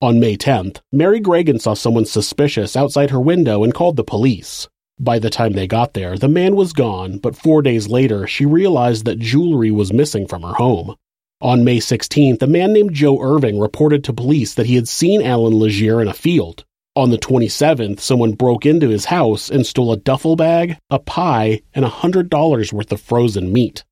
On 0.01 0.19
May 0.19 0.35
10th, 0.35 0.81
Mary 0.91 1.21
Gregan 1.21 1.59
saw 1.59 1.73
someone 1.73 2.05
suspicious 2.05 2.75
outside 2.75 3.11
her 3.11 3.21
window 3.21 3.63
and 3.63 3.73
called 3.73 3.95
the 3.95 4.03
police. 4.03 4.67
By 4.99 5.19
the 5.19 5.29
time 5.29 5.53
they 5.53 5.65
got 5.65 5.93
there, 5.93 6.17
the 6.17 6.27
man 6.27 6.57
was 6.57 6.73
gone, 6.73 7.19
but 7.19 7.37
four 7.37 7.61
days 7.61 7.87
later, 7.87 8.27
she 8.27 8.45
realized 8.45 9.05
that 9.05 9.19
jewelry 9.19 9.71
was 9.71 9.93
missing 9.93 10.27
from 10.27 10.41
her 10.41 10.55
home. 10.55 10.95
On 11.41 11.63
May 11.63 11.77
16th, 11.77 12.41
a 12.41 12.47
man 12.47 12.73
named 12.73 12.93
Joe 12.93 13.21
Irving 13.21 13.61
reported 13.61 14.03
to 14.03 14.11
police 14.11 14.53
that 14.55 14.65
he 14.65 14.75
had 14.75 14.89
seen 14.89 15.21
Allan 15.21 15.57
Legere 15.57 16.01
in 16.01 16.09
a 16.09 16.13
field. 16.13 16.65
On 16.97 17.11
the 17.11 17.17
27th, 17.17 18.01
someone 18.01 18.33
broke 18.33 18.65
into 18.65 18.89
his 18.89 19.05
house 19.05 19.49
and 19.49 19.65
stole 19.65 19.93
a 19.93 19.97
duffel 19.97 20.35
bag, 20.35 20.77
a 20.89 20.99
pie, 20.99 21.61
and 21.73 21.85
a 21.85 21.89
$100 21.89 22.73
worth 22.73 22.91
of 22.91 22.99
frozen 22.99 23.53
meat. 23.53 23.85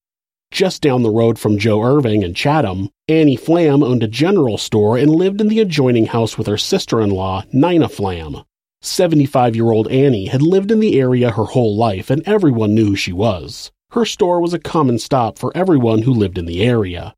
Just 0.52 0.82
down 0.82 1.04
the 1.04 1.10
road 1.10 1.40
from 1.40 1.58
Joe 1.58 1.82
Irving 1.84 2.22
in 2.22 2.34
Chatham, 2.34 2.90
Annie 3.08 3.38
Flam 3.38 3.82
owned 3.82 4.04
a 4.04 4.10
general 4.10 4.58
store 4.58 4.98
and 4.98 5.10
lived 5.10 5.40
in 5.40 5.48
the 5.48 5.62
adjoining 5.62 6.08
house 6.08 6.38
with 6.38 6.48
her 6.48 6.58
sister 6.58 7.00
in 7.00 7.12
law, 7.12 7.44
Nina 7.54 7.88
Flam. 7.88 8.44
75 8.82 9.56
year 9.56 9.72
old 9.72 9.88
Annie 9.88 10.26
had 10.26 10.42
lived 10.42 10.70
in 10.70 10.82
the 10.82 11.00
area 11.00 11.32
her 11.32 11.46
whole 11.46 11.78
life 11.78 12.10
and 12.10 12.28
everyone 12.28 12.76
knew 12.76 12.88
who 12.88 12.96
she 12.98 13.14
was. 13.14 13.72
Her 13.92 14.04
store 14.04 14.42
was 14.42 14.54
a 14.54 14.60
common 14.60 15.00
stop 15.00 15.40
for 15.40 15.56
everyone 15.56 16.02
who 16.02 16.14
lived 16.14 16.38
in 16.38 16.46
the 16.46 16.62
area. 16.62 17.14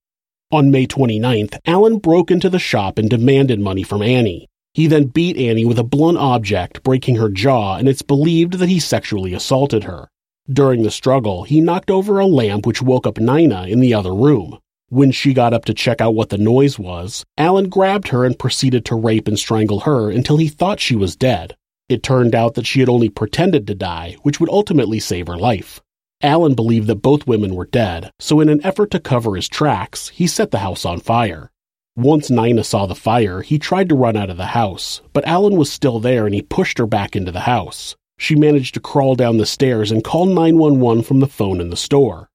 On 0.51 0.72
May 0.72 0.88
29th, 0.88 1.60
Allan 1.68 2.00
broke 2.00 2.32
into 2.32 2.50
the 2.50 2.58
shop 2.58 2.98
and 2.98 3.08
demanded 3.08 3.60
money 3.60 3.84
from 3.84 4.01
Annie. 4.01 4.48
He 4.74 4.88
then 4.88 5.03
beat 5.03 5.38
Annie 5.38 5.63
with 5.63 5.77
a 5.77 5.84
blunt 5.84 6.18
object, 6.18 6.82
breaking 6.82 7.18
her 7.18 7.29
jaw, 7.29 7.75
and 7.75 7.88
it's 7.88 8.01
believed 8.01 8.53
that 8.53 8.68
he 8.68 8.79
sexually 8.79 9.36
assaulted 9.36 9.84
her. 9.84 10.08
During 10.51 10.82
the 10.82 10.89
struggle, 10.89 11.44
he 11.44 11.62
knocked 11.62 11.91
over 11.91 12.18
a 12.18 12.25
lamp 12.25 12.65
which 12.65 12.82
woke 12.82 13.06
up 13.06 13.20
Nina 13.20 13.68
in 13.68 13.79
the 13.79 13.94
other 13.94 14.12
room. 14.12 14.58
When 14.88 15.12
she 15.12 15.36
got 15.36 15.53
up 15.53 15.65
to 15.65 15.74
check 15.75 16.01
out 16.01 16.15
what 16.15 16.29
the 16.29 16.39
noise 16.39 16.79
was, 16.79 17.24
Allan 17.38 17.70
grabbed 17.70 18.08
her 18.08 18.25
and 18.25 18.39
proceeded 18.39 18.86
to 18.86 18.96
rape 18.96 19.27
and 19.27 19.38
strangle 19.38 19.82
her 19.82 20.10
until 20.10 20.38
he 20.38 20.48
thought 20.48 20.79
she 20.79 20.96
was 20.96 21.15
dead. 21.15 21.56
It 21.89 22.01
turned 22.01 22.34
out 22.34 22.56
that 22.56 22.65
she 22.65 22.79
had 22.79 22.89
only 22.89 23.10
pretended 23.10 23.68
to 23.68 23.75
die, 23.75 24.18
which 24.24 24.39
would 24.39 24.50
ultimately 24.50 25.00
save 25.00 25.27
her 25.27 25.38
life. 25.38 25.79
Allan 26.21 26.53
believed 26.53 26.88
that 26.88 26.95
both 26.95 27.27
women 27.27 27.55
were 27.55 27.65
dead, 27.65 28.11
so 28.19 28.41
in 28.41 28.49
an 28.49 28.59
effort 28.65 28.91
to 28.91 28.99
cover 28.99 29.35
his 29.35 29.47
tracks, 29.47 30.09
he 30.09 30.27
set 30.27 30.51
the 30.51 30.59
house 30.59 30.83
on 30.83 30.99
fire. 30.99 31.49
Once 31.95 32.29
Nina 32.29 32.63
saw 32.65 32.85
the 32.85 32.95
fire, 32.95 33.41
he 33.41 33.57
tried 33.57 33.88
to 33.88 33.95
run 33.95 34.17
out 34.17 34.29
of 34.29 34.35
the 34.35 34.47
house, 34.47 35.01
but 35.13 35.25
Allan 35.25 35.55
was 35.55 35.71
still 35.71 35.99
there 35.99 36.25
and 36.25 36.35
he 36.35 36.41
pushed 36.41 36.77
her 36.77 36.85
back 36.85 37.15
into 37.15 37.31
the 37.31 37.41
house. 37.41 37.95
She 38.17 38.35
managed 38.35 38.73
to 38.73 38.81
crawl 38.81 39.15
down 39.15 39.38
the 39.38 39.45
stairs 39.45 39.91
and 39.91 40.03
call 40.03 40.25
911 40.25 41.03
from 41.03 41.21
the 41.21 41.27
phone 41.27 41.61
in 41.61 41.69
the 41.69 41.77
store. 41.77 42.29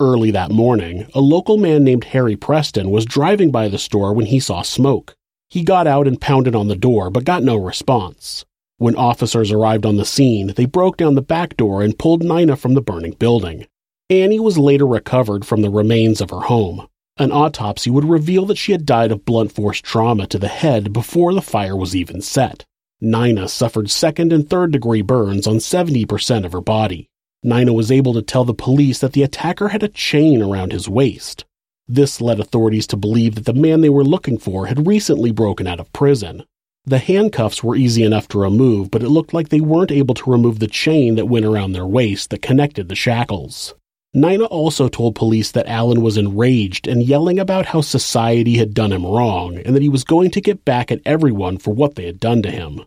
Early 0.00 0.32
that 0.32 0.50
morning, 0.50 1.06
a 1.14 1.20
local 1.20 1.56
man 1.56 1.84
named 1.84 2.04
Harry 2.04 2.34
Preston 2.34 2.90
was 2.90 3.04
driving 3.04 3.52
by 3.52 3.68
the 3.68 3.78
store 3.78 4.12
when 4.12 4.26
he 4.26 4.40
saw 4.40 4.62
smoke. 4.62 5.14
He 5.48 5.62
got 5.62 5.86
out 5.86 6.08
and 6.08 6.20
pounded 6.20 6.56
on 6.56 6.66
the 6.66 6.74
door, 6.74 7.10
but 7.10 7.24
got 7.24 7.44
no 7.44 7.56
response. 7.56 8.44
When 8.80 8.96
officers 8.96 9.52
arrived 9.52 9.84
on 9.84 9.98
the 9.98 10.06
scene, 10.06 10.54
they 10.56 10.64
broke 10.64 10.96
down 10.96 11.14
the 11.14 11.20
back 11.20 11.54
door 11.58 11.82
and 11.82 11.98
pulled 11.98 12.22
Nina 12.22 12.56
from 12.56 12.72
the 12.72 12.80
burning 12.80 13.12
building. 13.12 13.66
Annie 14.08 14.40
was 14.40 14.56
later 14.56 14.86
recovered 14.86 15.44
from 15.44 15.60
the 15.60 15.68
remains 15.68 16.22
of 16.22 16.30
her 16.30 16.40
home. 16.40 16.88
An 17.18 17.30
autopsy 17.30 17.90
would 17.90 18.08
reveal 18.08 18.46
that 18.46 18.56
she 18.56 18.72
had 18.72 18.86
died 18.86 19.12
of 19.12 19.26
blunt 19.26 19.52
force 19.52 19.82
trauma 19.82 20.26
to 20.28 20.38
the 20.38 20.48
head 20.48 20.94
before 20.94 21.34
the 21.34 21.42
fire 21.42 21.76
was 21.76 21.94
even 21.94 22.22
set. 22.22 22.64
Nina 23.02 23.48
suffered 23.48 23.90
second 23.90 24.32
and 24.32 24.48
third 24.48 24.72
degree 24.72 25.02
burns 25.02 25.46
on 25.46 25.56
70% 25.56 26.46
of 26.46 26.52
her 26.52 26.62
body. 26.62 27.06
Nina 27.42 27.74
was 27.74 27.92
able 27.92 28.14
to 28.14 28.22
tell 28.22 28.46
the 28.46 28.54
police 28.54 29.00
that 29.00 29.12
the 29.12 29.22
attacker 29.22 29.68
had 29.68 29.82
a 29.82 29.88
chain 29.88 30.40
around 30.40 30.72
his 30.72 30.88
waist. 30.88 31.44
This 31.86 32.22
led 32.22 32.40
authorities 32.40 32.86
to 32.86 32.96
believe 32.96 33.34
that 33.34 33.44
the 33.44 33.52
man 33.52 33.82
they 33.82 33.90
were 33.90 34.04
looking 34.04 34.38
for 34.38 34.68
had 34.68 34.86
recently 34.86 35.32
broken 35.32 35.66
out 35.66 35.80
of 35.80 35.92
prison. 35.92 36.44
The 36.86 36.98
handcuffs 36.98 37.62
were 37.62 37.76
easy 37.76 38.02
enough 38.04 38.26
to 38.28 38.38
remove, 38.38 38.90
but 38.90 39.02
it 39.02 39.10
looked 39.10 39.34
like 39.34 39.50
they 39.50 39.60
weren't 39.60 39.92
able 39.92 40.14
to 40.14 40.30
remove 40.30 40.58
the 40.58 40.66
chain 40.66 41.16
that 41.16 41.28
went 41.28 41.44
around 41.44 41.72
their 41.72 41.86
waist 41.86 42.30
that 42.30 42.42
connected 42.42 42.88
the 42.88 42.94
shackles. 42.94 43.74
Nina 44.12 44.44
also 44.44 44.88
told 44.88 45.14
police 45.14 45.52
that 45.52 45.68
Allan 45.68 46.00
was 46.00 46.16
enraged 46.16 46.88
and 46.88 47.02
yelling 47.02 47.38
about 47.38 47.66
how 47.66 47.80
society 47.80 48.56
had 48.56 48.74
done 48.74 48.92
him 48.92 49.06
wrong 49.06 49.58
and 49.58 49.76
that 49.76 49.82
he 49.82 49.88
was 49.88 50.02
going 50.02 50.30
to 50.32 50.40
get 50.40 50.64
back 50.64 50.90
at 50.90 51.00
everyone 51.04 51.58
for 51.58 51.72
what 51.72 51.94
they 51.94 52.06
had 52.06 52.18
done 52.18 52.42
to 52.42 52.50
him. 52.50 52.80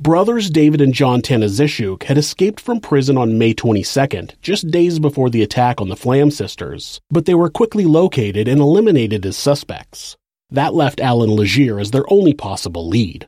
Brothers 0.00 0.50
David 0.50 0.80
and 0.80 0.92
John 0.92 1.22
Tanaszczuk 1.22 2.04
had 2.04 2.18
escaped 2.18 2.60
from 2.60 2.80
prison 2.80 3.16
on 3.16 3.38
May 3.38 3.54
22nd, 3.54 4.32
just 4.42 4.70
days 4.70 4.98
before 4.98 5.30
the 5.30 5.42
attack 5.42 5.80
on 5.80 5.88
the 5.88 5.96
Flam 5.96 6.30
sisters, 6.30 7.00
but 7.10 7.24
they 7.24 7.34
were 7.34 7.50
quickly 7.50 7.84
located 7.84 8.46
and 8.46 8.60
eliminated 8.60 9.24
as 9.24 9.36
suspects. 9.36 10.16
That 10.52 10.74
left 10.74 11.00
Allan 11.00 11.34
Legere 11.34 11.78
as 11.78 11.92
their 11.92 12.04
only 12.12 12.34
possible 12.34 12.86
lead. 12.86 13.26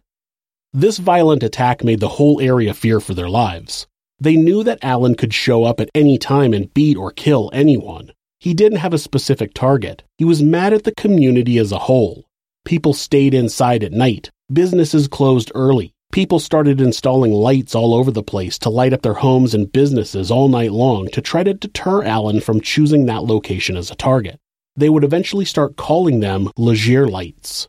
This 0.75 0.99
violent 0.99 1.43
attack 1.43 1.83
made 1.83 2.00
the 2.00 2.16
whole 2.21 2.38
area 2.38 2.75
fear 2.75 3.00
for 3.00 3.14
their 3.14 3.31
lives. 3.31 3.87
They 4.21 4.37
knew 4.37 4.62
that 4.64 4.85
Allan 4.85 5.14
could 5.14 5.33
show 5.33 5.64
up 5.64 5.81
at 5.81 5.88
any 5.95 6.19
time 6.19 6.52
and 6.52 6.73
beat 6.75 6.99
or 6.99 7.11
kill 7.11 7.49
anyone. 7.54 8.12
He 8.40 8.52
didn't 8.52 8.81
have 8.81 8.93
a 8.93 8.99
specific 8.99 9.54
target. 9.54 10.02
He 10.19 10.26
was 10.26 10.43
mad 10.43 10.75
at 10.75 10.85
the 10.85 10.95
community 10.95 11.57
as 11.57 11.73
a 11.73 11.78
whole. 11.78 12.26
People 12.66 12.93
stayed 12.93 13.33
inside 13.33 13.83
at 13.83 13.93
night. 13.93 14.31
Businesses 14.52 15.09
closed 15.09 15.50
early. 15.54 15.95
People 16.12 16.38
started 16.38 16.78
installing 16.78 17.33
lights 17.33 17.75
all 17.75 17.95
over 17.95 18.11
the 18.11 18.23
place 18.23 18.59
to 18.59 18.69
light 18.69 18.93
up 18.93 19.00
their 19.00 19.14
homes 19.14 19.54
and 19.54 19.73
businesses 19.73 20.31
all 20.31 20.49
night 20.49 20.73
long 20.73 21.09
to 21.12 21.23
try 21.23 21.43
to 21.43 21.54
deter 21.54 22.04
Allan 22.04 22.43
from 22.43 22.61
choosing 22.61 23.07
that 23.07 23.25
location 23.25 23.78
as 23.78 23.90
a 23.90 23.95
target. 23.97 24.38
They 24.76 24.88
would 24.88 25.04
eventually 25.04 25.45
start 25.45 25.76
calling 25.76 26.21
them 26.21 26.50
Legere 26.57 27.07
lights. 27.07 27.69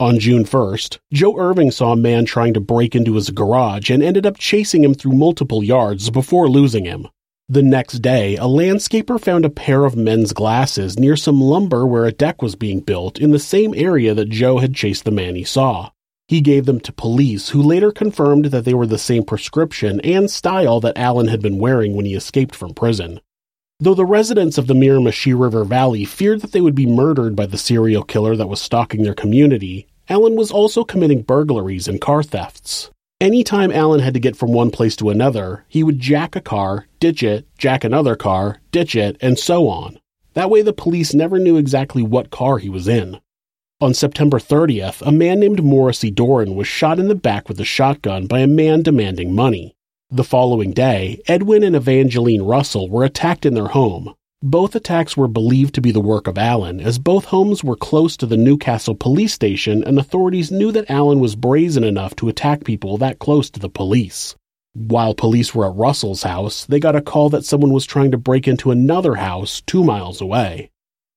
On 0.00 0.18
June 0.18 0.44
1st, 0.44 0.98
Joe 1.12 1.36
Irving 1.36 1.70
saw 1.70 1.92
a 1.92 1.96
man 1.96 2.24
trying 2.24 2.54
to 2.54 2.60
break 2.60 2.94
into 2.94 3.16
his 3.16 3.30
garage 3.30 3.90
and 3.90 4.02
ended 4.02 4.24
up 4.24 4.38
chasing 4.38 4.84
him 4.84 4.94
through 4.94 5.12
multiple 5.12 5.62
yards 5.62 6.08
before 6.08 6.48
losing 6.48 6.84
him. 6.84 7.08
The 7.50 7.62
next 7.62 7.98
day, 7.98 8.36
a 8.36 8.42
landscaper 8.42 9.20
found 9.20 9.44
a 9.44 9.50
pair 9.50 9.84
of 9.84 9.96
men's 9.96 10.32
glasses 10.32 10.98
near 10.98 11.16
some 11.16 11.40
lumber 11.40 11.86
where 11.86 12.06
a 12.06 12.12
deck 12.12 12.40
was 12.42 12.54
being 12.54 12.80
built 12.80 13.18
in 13.18 13.30
the 13.30 13.38
same 13.38 13.74
area 13.74 14.14
that 14.14 14.28
Joe 14.28 14.58
had 14.58 14.74
chased 14.74 15.04
the 15.04 15.10
man 15.10 15.34
he 15.34 15.44
saw. 15.44 15.90
He 16.28 16.40
gave 16.40 16.66
them 16.66 16.78
to 16.80 16.92
police, 16.92 17.48
who 17.48 17.62
later 17.62 17.90
confirmed 17.90 18.46
that 18.46 18.64
they 18.64 18.74
were 18.74 18.86
the 18.86 18.98
same 18.98 19.24
prescription 19.24 20.00
and 20.02 20.30
style 20.30 20.78
that 20.80 20.98
Allan 20.98 21.28
had 21.28 21.42
been 21.42 21.58
wearing 21.58 21.96
when 21.96 22.04
he 22.04 22.14
escaped 22.14 22.54
from 22.54 22.74
prison. 22.74 23.20
Though 23.80 23.94
the 23.94 24.04
residents 24.04 24.58
of 24.58 24.66
the 24.66 24.74
Miramichi 24.74 25.38
River 25.38 25.62
Valley 25.62 26.04
feared 26.04 26.40
that 26.40 26.50
they 26.50 26.60
would 26.60 26.74
be 26.74 26.84
murdered 26.84 27.36
by 27.36 27.46
the 27.46 27.56
serial 27.56 28.02
killer 28.02 28.34
that 28.34 28.48
was 28.48 28.60
stalking 28.60 29.04
their 29.04 29.14
community, 29.14 29.86
Allan 30.08 30.34
was 30.34 30.50
also 30.50 30.82
committing 30.82 31.22
burglaries 31.22 31.86
and 31.86 32.00
car 32.00 32.24
thefts. 32.24 32.90
Anytime 33.20 33.70
Allan 33.70 34.00
had 34.00 34.14
to 34.14 34.20
get 34.20 34.36
from 34.36 34.52
one 34.52 34.72
place 34.72 34.96
to 34.96 35.10
another, 35.10 35.64
he 35.68 35.84
would 35.84 36.00
jack 36.00 36.34
a 36.34 36.40
car, 36.40 36.88
ditch 36.98 37.22
it, 37.22 37.46
jack 37.56 37.84
another 37.84 38.16
car, 38.16 38.60
ditch 38.72 38.96
it, 38.96 39.16
and 39.20 39.38
so 39.38 39.68
on. 39.68 40.00
That 40.34 40.50
way 40.50 40.62
the 40.62 40.72
police 40.72 41.14
never 41.14 41.38
knew 41.38 41.56
exactly 41.56 42.02
what 42.02 42.30
car 42.30 42.58
he 42.58 42.68
was 42.68 42.88
in. 42.88 43.20
On 43.80 43.94
September 43.94 44.40
30th, 44.40 45.06
a 45.06 45.12
man 45.12 45.38
named 45.38 45.62
Morrissey 45.62 46.10
Doran 46.10 46.56
was 46.56 46.66
shot 46.66 46.98
in 46.98 47.06
the 47.06 47.14
back 47.14 47.48
with 47.48 47.60
a 47.60 47.64
shotgun 47.64 48.26
by 48.26 48.40
a 48.40 48.48
man 48.48 48.82
demanding 48.82 49.36
money. 49.36 49.76
The 50.10 50.24
following 50.24 50.72
day, 50.72 51.20
Edwin 51.28 51.62
and 51.62 51.76
Evangeline 51.76 52.40
Russell 52.40 52.88
were 52.88 53.04
attacked 53.04 53.44
in 53.44 53.52
their 53.52 53.66
home. 53.66 54.14
Both 54.42 54.74
attacks 54.74 55.18
were 55.18 55.28
believed 55.28 55.74
to 55.74 55.82
be 55.82 55.90
the 55.90 56.00
work 56.00 56.26
of 56.26 56.38
Allan, 56.38 56.80
as 56.80 56.98
both 56.98 57.26
homes 57.26 57.62
were 57.62 57.76
close 57.76 58.16
to 58.16 58.24
the 58.24 58.38
Newcastle 58.38 58.94
police 58.94 59.34
station 59.34 59.84
and 59.84 59.98
authorities 59.98 60.50
knew 60.50 60.72
that 60.72 60.90
Allan 60.90 61.20
was 61.20 61.36
brazen 61.36 61.84
enough 61.84 62.16
to 62.16 62.30
attack 62.30 62.64
people 62.64 62.96
that 62.96 63.18
close 63.18 63.50
to 63.50 63.60
the 63.60 63.68
police. 63.68 64.34
While 64.72 65.12
police 65.12 65.54
were 65.54 65.66
at 65.66 65.76
Russell's 65.76 66.22
house, 66.22 66.64
they 66.64 66.80
got 66.80 66.96
a 66.96 67.02
call 67.02 67.28
that 67.28 67.44
someone 67.44 67.74
was 67.74 67.84
trying 67.84 68.10
to 68.12 68.16
break 68.16 68.48
into 68.48 68.70
another 68.70 69.16
house 69.16 69.60
two 69.60 69.84
miles 69.84 70.22
away. 70.22 70.70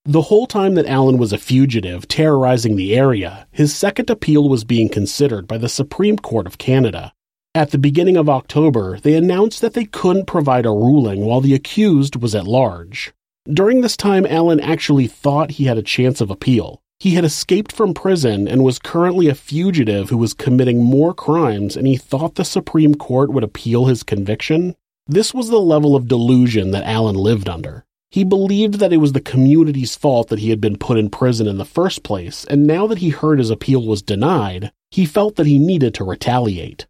The 0.04 0.20
whole 0.20 0.46
time 0.46 0.74
that 0.74 0.84
Allan 0.84 1.16
was 1.16 1.32
a 1.32 1.38
fugitive 1.38 2.08
terrorizing 2.08 2.76
the 2.76 2.94
area, 2.94 3.46
his 3.52 3.74
second 3.74 4.10
appeal 4.10 4.50
was 4.50 4.64
being 4.64 4.90
considered 4.90 5.48
by 5.48 5.56
the 5.56 5.70
Supreme 5.70 6.18
Court 6.18 6.46
of 6.46 6.58
Canada. 6.58 7.14
At 7.54 7.70
the 7.70 7.76
beginning 7.76 8.16
of 8.16 8.30
October, 8.30 8.98
they 8.98 9.12
announced 9.12 9.60
that 9.60 9.74
they 9.74 9.84
couldn't 9.84 10.26
provide 10.26 10.64
a 10.64 10.70
ruling 10.70 11.26
while 11.26 11.42
the 11.42 11.52
accused 11.52 12.16
was 12.16 12.34
at 12.34 12.46
large. 12.46 13.12
During 13.46 13.82
this 13.82 13.94
time, 13.94 14.24
Allan 14.24 14.58
actually 14.58 15.06
thought 15.06 15.50
he 15.52 15.64
had 15.64 15.76
a 15.76 15.82
chance 15.82 16.22
of 16.22 16.30
appeal. 16.30 16.80
He 16.98 17.10
had 17.10 17.26
escaped 17.26 17.70
from 17.70 17.92
prison 17.92 18.48
and 18.48 18.64
was 18.64 18.78
currently 18.78 19.28
a 19.28 19.34
fugitive 19.34 20.08
who 20.08 20.16
was 20.16 20.32
committing 20.32 20.82
more 20.82 21.12
crimes, 21.12 21.76
and 21.76 21.86
he 21.86 21.98
thought 21.98 22.36
the 22.36 22.44
Supreme 22.44 22.94
Court 22.94 23.30
would 23.30 23.44
appeal 23.44 23.84
his 23.84 24.02
conviction. 24.02 24.74
This 25.06 25.34
was 25.34 25.50
the 25.50 25.60
level 25.60 25.94
of 25.94 26.08
delusion 26.08 26.70
that 26.70 26.84
Allan 26.84 27.16
lived 27.16 27.50
under. 27.50 27.84
He 28.10 28.24
believed 28.24 28.74
that 28.74 28.94
it 28.94 28.98
was 28.98 29.12
the 29.12 29.20
community's 29.20 29.94
fault 29.94 30.28
that 30.28 30.38
he 30.38 30.48
had 30.48 30.60
been 30.60 30.78
put 30.78 30.96
in 30.96 31.10
prison 31.10 31.46
in 31.46 31.58
the 31.58 31.66
first 31.66 32.02
place, 32.02 32.46
and 32.46 32.66
now 32.66 32.86
that 32.86 32.98
he 32.98 33.10
heard 33.10 33.38
his 33.38 33.50
appeal 33.50 33.86
was 33.86 34.00
denied, 34.00 34.72
he 34.90 35.04
felt 35.04 35.36
that 35.36 35.46
he 35.46 35.58
needed 35.58 35.92
to 35.94 36.04
retaliate. 36.04 36.86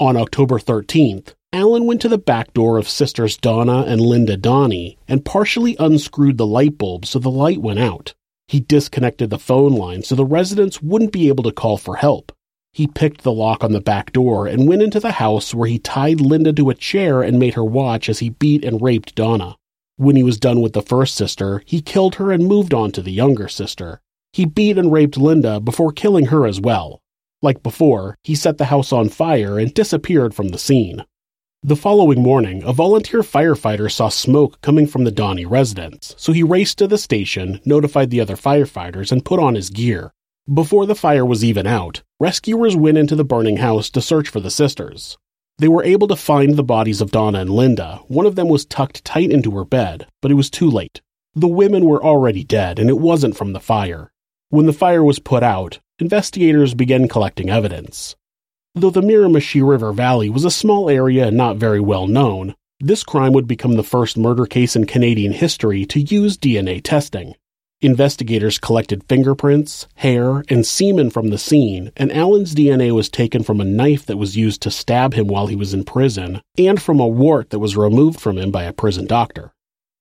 On 0.00 0.16
October 0.16 0.58
13th, 0.58 1.34
Allan 1.52 1.84
went 1.84 2.00
to 2.00 2.08
the 2.08 2.16
back 2.16 2.54
door 2.54 2.78
of 2.78 2.88
sisters 2.88 3.36
Donna 3.36 3.82
and 3.86 4.00
Linda 4.00 4.38
Daughney 4.38 4.96
and 5.06 5.26
partially 5.26 5.76
unscrewed 5.78 6.38
the 6.38 6.46
light 6.46 6.78
bulb 6.78 7.04
so 7.04 7.18
the 7.18 7.30
light 7.30 7.60
went 7.60 7.80
out. 7.80 8.14
He 8.48 8.60
disconnected 8.60 9.28
the 9.28 9.38
phone 9.38 9.72
line 9.72 10.02
so 10.02 10.14
the 10.14 10.24
residents 10.24 10.80
wouldn't 10.80 11.12
be 11.12 11.28
able 11.28 11.44
to 11.44 11.52
call 11.52 11.76
for 11.76 11.96
help. 11.96 12.32
He 12.72 12.86
picked 12.86 13.24
the 13.24 13.32
lock 13.32 13.62
on 13.62 13.72
the 13.72 13.80
back 13.82 14.14
door 14.14 14.46
and 14.46 14.66
went 14.66 14.80
into 14.80 15.00
the 15.00 15.12
house 15.12 15.52
where 15.54 15.68
he 15.68 15.78
tied 15.78 16.22
Linda 16.22 16.54
to 16.54 16.70
a 16.70 16.74
chair 16.74 17.20
and 17.20 17.38
made 17.38 17.52
her 17.52 17.64
watch 17.64 18.08
as 18.08 18.20
he 18.20 18.30
beat 18.30 18.64
and 18.64 18.80
raped 18.80 19.14
Donna. 19.14 19.56
When 19.98 20.16
he 20.16 20.22
was 20.22 20.40
done 20.40 20.62
with 20.62 20.72
the 20.72 20.80
first 20.80 21.14
sister, 21.14 21.62
he 21.66 21.82
killed 21.82 22.14
her 22.14 22.32
and 22.32 22.46
moved 22.46 22.72
on 22.72 22.90
to 22.92 23.02
the 23.02 23.12
younger 23.12 23.48
sister. 23.48 24.00
He 24.32 24.46
beat 24.46 24.78
and 24.78 24.90
raped 24.90 25.18
Linda 25.18 25.60
before 25.60 25.92
killing 25.92 26.26
her 26.28 26.46
as 26.46 26.58
well. 26.58 27.02
Like 27.42 27.62
before, 27.62 28.16
he 28.22 28.34
set 28.34 28.58
the 28.58 28.66
house 28.66 28.92
on 28.92 29.08
fire 29.08 29.58
and 29.58 29.72
disappeared 29.72 30.34
from 30.34 30.48
the 30.48 30.58
scene. 30.58 31.04
The 31.62 31.76
following 31.76 32.22
morning, 32.22 32.62
a 32.64 32.72
volunteer 32.72 33.20
firefighter 33.20 33.90
saw 33.90 34.08
smoke 34.08 34.60
coming 34.60 34.86
from 34.86 35.04
the 35.04 35.12
Daughney 35.12 35.48
residence, 35.48 36.14
so 36.18 36.32
he 36.32 36.42
raced 36.42 36.78
to 36.78 36.86
the 36.86 36.98
station, 36.98 37.60
notified 37.64 38.10
the 38.10 38.20
other 38.20 38.36
firefighters, 38.36 39.10
and 39.10 39.24
put 39.24 39.40
on 39.40 39.54
his 39.54 39.70
gear. 39.70 40.12
Before 40.52 40.84
the 40.84 40.94
fire 40.94 41.24
was 41.24 41.44
even 41.44 41.66
out, 41.66 42.02
rescuers 42.18 42.76
went 42.76 42.98
into 42.98 43.16
the 43.16 43.24
burning 43.24 43.58
house 43.58 43.88
to 43.90 44.02
search 44.02 44.28
for 44.28 44.40
the 44.40 44.50
sisters. 44.50 45.16
They 45.58 45.68
were 45.68 45.84
able 45.84 46.08
to 46.08 46.16
find 46.16 46.56
the 46.56 46.64
bodies 46.64 47.00
of 47.00 47.10
Donna 47.10 47.40
and 47.40 47.50
Linda. 47.50 48.00
One 48.08 48.26
of 48.26 48.36
them 48.36 48.48
was 48.48 48.64
tucked 48.64 49.04
tight 49.04 49.30
into 49.30 49.50
her 49.52 49.64
bed, 49.64 50.06
but 50.20 50.30
it 50.30 50.34
was 50.34 50.50
too 50.50 50.70
late. 50.70 51.00
The 51.34 51.48
women 51.48 51.84
were 51.84 52.02
already 52.02 52.44
dead, 52.44 52.78
and 52.78 52.90
it 52.90 52.98
wasn't 52.98 53.36
from 53.36 53.52
the 53.52 53.60
fire. 53.60 54.10
When 54.52 54.66
the 54.66 54.72
fire 54.72 55.04
was 55.04 55.20
put 55.20 55.44
out, 55.44 55.78
investigators 56.00 56.74
began 56.74 57.06
collecting 57.06 57.48
evidence. 57.48 58.16
Though 58.74 58.90
the 58.90 59.00
Miramichi 59.00 59.62
River 59.62 59.92
Valley 59.92 60.28
was 60.28 60.44
a 60.44 60.50
small 60.50 60.90
area 60.90 61.28
and 61.28 61.36
not 61.36 61.56
very 61.56 61.78
well 61.78 62.08
known, 62.08 62.56
this 62.80 63.04
crime 63.04 63.32
would 63.32 63.46
become 63.46 63.74
the 63.74 63.84
first 63.84 64.18
murder 64.18 64.46
case 64.46 64.74
in 64.74 64.86
Canadian 64.86 65.34
history 65.34 65.86
to 65.86 66.00
use 66.00 66.36
DNA 66.36 66.82
testing. 66.82 67.36
Investigators 67.80 68.58
collected 68.58 69.04
fingerprints, 69.08 69.86
hair, 69.94 70.42
and 70.48 70.66
semen 70.66 71.10
from 71.10 71.30
the 71.30 71.38
scene, 71.38 71.92
and 71.96 72.10
Allan's 72.10 72.52
DNA 72.52 72.90
was 72.90 73.08
taken 73.08 73.44
from 73.44 73.60
a 73.60 73.64
knife 73.64 74.04
that 74.06 74.16
was 74.16 74.36
used 74.36 74.62
to 74.62 74.70
stab 74.72 75.14
him 75.14 75.28
while 75.28 75.46
he 75.46 75.54
was 75.54 75.72
in 75.72 75.84
prison, 75.84 76.42
and 76.58 76.82
from 76.82 76.98
a 76.98 77.06
wart 77.06 77.50
that 77.50 77.60
was 77.60 77.76
removed 77.76 78.18
from 78.18 78.36
him 78.36 78.50
by 78.50 78.64
a 78.64 78.72
prison 78.72 79.06
doctor. 79.06 79.52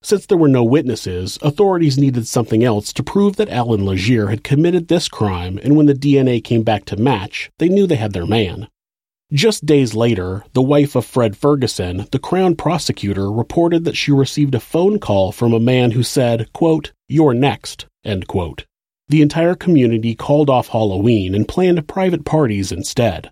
Since 0.01 0.25
there 0.25 0.37
were 0.37 0.47
no 0.47 0.63
witnesses, 0.63 1.37
authorities 1.41 1.97
needed 1.97 2.25
something 2.25 2.63
else 2.63 2.93
to 2.93 3.03
prove 3.03 3.35
that 3.35 3.49
Allan 3.49 3.85
Legere 3.85 4.29
had 4.29 4.43
committed 4.43 4.87
this 4.87 5.09
crime, 5.09 5.59
and 5.61 5.75
when 5.75 5.87
the 5.87 5.93
DNA 5.93 6.41
came 6.43 6.63
back 6.63 6.85
to 6.85 6.95
match, 6.95 7.51
they 7.59 7.67
knew 7.67 7.85
they 7.85 7.95
had 7.95 8.13
their 8.13 8.25
man. 8.25 8.69
Just 9.31 9.65
days 9.65 9.93
later, 9.93 10.43
the 10.53 10.61
wife 10.61 10.95
of 10.95 11.05
Fred 11.05 11.37
Ferguson, 11.37 12.07
the 12.11 12.17
Crown 12.17 12.55
prosecutor, 12.55 13.29
reported 13.29 13.83
that 13.83 13.97
she 13.97 14.11
received 14.11 14.55
a 14.55 14.59
phone 14.59 14.99
call 14.99 15.31
from 15.31 15.53
a 15.53 15.59
man 15.59 15.91
who 15.91 16.01
said, 16.01 16.51
quote, 16.53 16.93
You're 17.07 17.33
next, 17.33 17.85
end 18.03 18.27
quote. 18.27 18.65
The 19.09 19.21
entire 19.21 19.53
community 19.53 20.15
called 20.15 20.49
off 20.49 20.69
Halloween 20.69 21.35
and 21.35 21.47
planned 21.47 21.87
private 21.87 22.25
parties 22.25 22.71
instead. 22.71 23.31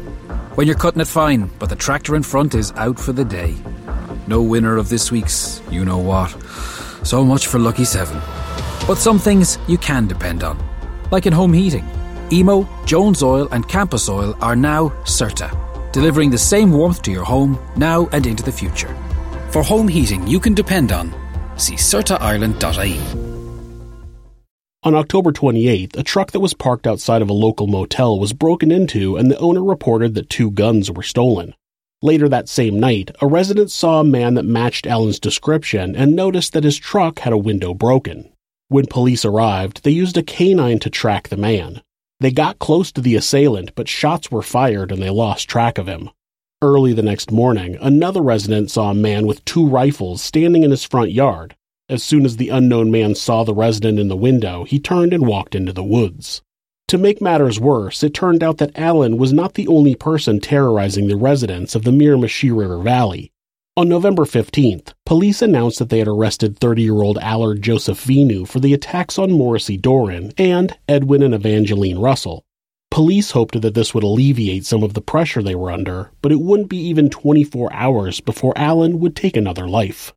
When 0.55 0.67
you're 0.67 0.75
cutting 0.75 0.99
it 0.99 1.07
fine, 1.07 1.49
but 1.59 1.69
the 1.69 1.77
tractor 1.77 2.13
in 2.13 2.23
front 2.23 2.55
is 2.55 2.73
out 2.75 2.99
for 2.99 3.13
the 3.13 3.23
day. 3.23 3.55
No 4.27 4.41
winner 4.41 4.75
of 4.75 4.89
this 4.89 5.09
week's 5.09 5.61
you 5.71 5.85
know 5.85 5.97
what. 5.97 6.35
So 7.03 7.23
much 7.23 7.47
for 7.47 7.57
Lucky 7.57 7.85
7. 7.85 8.19
But 8.85 8.97
some 8.97 9.17
things 9.17 9.57
you 9.69 9.77
can 9.77 10.07
depend 10.07 10.43
on, 10.43 10.59
like 11.09 11.25
in 11.25 11.31
home 11.31 11.53
heating. 11.53 11.89
Emo, 12.33 12.67
Jones 12.85 13.23
Oil, 13.23 13.47
and 13.53 13.67
Campus 13.69 14.09
Oil 14.09 14.35
are 14.41 14.57
now 14.57 14.89
CERTA, 15.05 15.91
delivering 15.93 16.29
the 16.29 16.37
same 16.37 16.73
warmth 16.73 17.01
to 17.03 17.11
your 17.11 17.23
home 17.23 17.57
now 17.77 18.09
and 18.11 18.25
into 18.25 18.43
the 18.43 18.51
future. 18.51 18.93
For 19.51 19.63
home 19.63 19.87
heating 19.87 20.27
you 20.27 20.41
can 20.41 20.53
depend 20.53 20.91
on, 20.91 21.13
see 21.57 21.75
CERTAIreland.ie. 21.75 23.30
On 24.83 24.95
October 24.95 25.31
28th, 25.31 25.95
a 25.95 26.01
truck 26.01 26.31
that 26.31 26.39
was 26.39 26.55
parked 26.55 26.87
outside 26.87 27.21
of 27.21 27.29
a 27.29 27.33
local 27.33 27.67
motel 27.67 28.19
was 28.19 28.33
broken 28.33 28.71
into 28.71 29.15
and 29.15 29.29
the 29.29 29.37
owner 29.37 29.63
reported 29.63 30.15
that 30.15 30.27
two 30.27 30.49
guns 30.49 30.89
were 30.89 31.03
stolen. 31.03 31.53
Later 32.01 32.27
that 32.27 32.49
same 32.49 32.79
night, 32.79 33.11
a 33.21 33.27
resident 33.27 33.69
saw 33.69 33.99
a 33.99 34.03
man 34.03 34.33
that 34.33 34.43
matched 34.43 34.87
Allan's 34.87 35.19
description 35.19 35.95
and 35.95 36.15
noticed 36.15 36.53
that 36.53 36.63
his 36.63 36.79
truck 36.79 37.19
had 37.19 37.31
a 37.31 37.37
window 37.37 37.75
broken. 37.75 38.33
When 38.69 38.87
police 38.87 39.23
arrived, 39.23 39.83
they 39.83 39.91
used 39.91 40.17
a 40.17 40.23
canine 40.23 40.79
to 40.79 40.89
track 40.89 41.27
the 41.27 41.37
man. 41.37 41.83
They 42.19 42.31
got 42.31 42.57
close 42.57 42.91
to 42.93 43.01
the 43.01 43.15
assailant, 43.15 43.75
but 43.75 43.87
shots 43.87 44.31
were 44.31 44.41
fired 44.41 44.91
and 44.91 44.99
they 44.99 45.11
lost 45.11 45.47
track 45.47 45.77
of 45.77 45.85
him. 45.85 46.09
Early 46.59 46.93
the 46.93 47.03
next 47.03 47.31
morning, 47.31 47.77
another 47.79 48.23
resident 48.23 48.71
saw 48.71 48.89
a 48.89 48.95
man 48.95 49.27
with 49.27 49.45
two 49.45 49.67
rifles 49.67 50.23
standing 50.23 50.63
in 50.63 50.71
his 50.71 50.83
front 50.83 51.11
yard. 51.11 51.55
As 51.91 52.01
soon 52.01 52.23
as 52.23 52.37
the 52.37 52.47
unknown 52.47 52.89
man 52.89 53.15
saw 53.15 53.43
the 53.43 53.53
resident 53.53 53.99
in 53.99 54.07
the 54.07 54.15
window, 54.15 54.63
he 54.63 54.79
turned 54.79 55.11
and 55.11 55.27
walked 55.27 55.55
into 55.55 55.73
the 55.73 55.83
woods. 55.83 56.41
To 56.87 56.97
make 56.97 57.19
matters 57.19 57.59
worse, 57.59 58.01
it 58.01 58.13
turned 58.13 58.41
out 58.41 58.59
that 58.59 58.79
Allan 58.79 59.17
was 59.17 59.33
not 59.33 59.55
the 59.55 59.67
only 59.67 59.95
person 59.95 60.39
terrorizing 60.39 61.09
the 61.09 61.17
residents 61.17 61.75
of 61.75 61.83
the 61.83 61.91
Miramichi 61.91 62.49
River 62.49 62.77
Valley. 62.77 63.33
On 63.75 63.89
November 63.89 64.23
15th, 64.23 64.93
police 65.05 65.41
announced 65.41 65.79
that 65.79 65.89
they 65.89 65.99
had 65.99 66.07
arrested 66.07 66.57
30 66.57 66.81
year 66.81 67.01
old 67.01 67.17
Allard 67.17 67.61
Joseph 67.61 68.01
Vinu 68.05 68.47
for 68.47 68.61
the 68.61 68.73
attacks 68.73 69.19
on 69.19 69.33
Morrissey 69.33 69.75
Doran 69.75 70.31
and 70.37 70.77
Edwin 70.87 71.21
and 71.21 71.35
Evangeline 71.35 71.99
Russell. 71.99 72.45
Police 72.89 73.31
hoped 73.31 73.61
that 73.61 73.73
this 73.73 73.93
would 73.93 74.05
alleviate 74.05 74.65
some 74.65 74.81
of 74.81 74.93
the 74.93 75.01
pressure 75.01 75.43
they 75.43 75.55
were 75.55 75.71
under, 75.71 76.11
but 76.21 76.31
it 76.31 76.39
wouldn't 76.39 76.69
be 76.69 76.77
even 76.77 77.09
24 77.09 77.73
hours 77.73 78.21
before 78.21 78.57
Allan 78.57 78.99
would 78.99 79.13
take 79.13 79.35
another 79.35 79.67
life. 79.67 80.13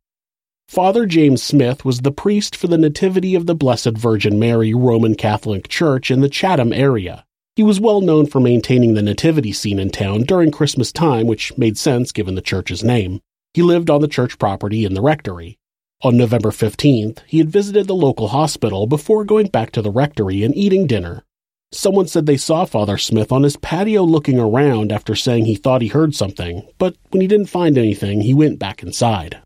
Father 0.67 1.05
James 1.05 1.43
Smith 1.43 1.85
was 1.85 1.99
the 1.99 2.11
priest 2.11 2.55
for 2.55 2.67
the 2.67 2.77
Nativity 2.77 3.35
of 3.35 3.45
the 3.45 3.55
Blessed 3.55 3.95
Virgin 3.97 4.39
Mary 4.39 4.73
Roman 4.73 5.15
Catholic 5.15 5.67
Church 5.67 6.09
in 6.09 6.21
the 6.21 6.27
Chatham 6.27 6.73
area. 6.73 7.23
He 7.55 7.63
was 7.63 7.79
well 7.79 8.01
known 8.01 8.25
for 8.25 8.39
maintaining 8.41 8.93
the 8.93 9.03
nativity 9.03 9.53
scene 9.53 9.79
in 9.79 9.91
town 9.91 10.23
during 10.23 10.51
Christmas 10.51 10.91
time, 10.91 11.27
which 11.27 11.55
made 11.57 11.77
sense 11.77 12.11
given 12.11 12.35
the 12.35 12.41
church's 12.41 12.83
name. 12.83 13.21
He 13.53 13.61
lived 13.61 13.89
on 13.89 14.01
the 14.01 14.07
church 14.07 14.39
property 14.39 14.83
in 14.83 14.95
the 14.95 15.01
rectory. 15.01 15.57
On 16.01 16.17
November 16.17 16.49
15th, 16.49 17.19
he 17.27 17.37
had 17.37 17.49
visited 17.49 17.87
the 17.87 17.95
local 17.95 18.29
hospital 18.29 18.87
before 18.87 19.23
going 19.23 19.47
back 19.47 19.71
to 19.71 19.81
the 19.81 19.91
rectory 19.91 20.43
and 20.43 20.53
eating 20.57 20.87
dinner. 20.87 21.23
Someone 21.71 22.07
said 22.07 22.25
they 22.25 22.37
saw 22.37 22.65
Father 22.65 22.97
Smith 22.97 23.31
on 23.31 23.43
his 23.43 23.55
patio 23.55 24.03
looking 24.03 24.39
around 24.39 24.91
after 24.91 25.15
saying 25.15 25.45
he 25.45 25.55
thought 25.55 25.81
he 25.81 25.89
heard 25.89 26.15
something, 26.15 26.67
but 26.79 26.97
when 27.11 27.21
he 27.21 27.27
didn't 27.27 27.47
find 27.47 27.77
anything, 27.77 28.21
he 28.21 28.33
went 28.33 28.59
back 28.59 28.83
inside. 28.83 29.41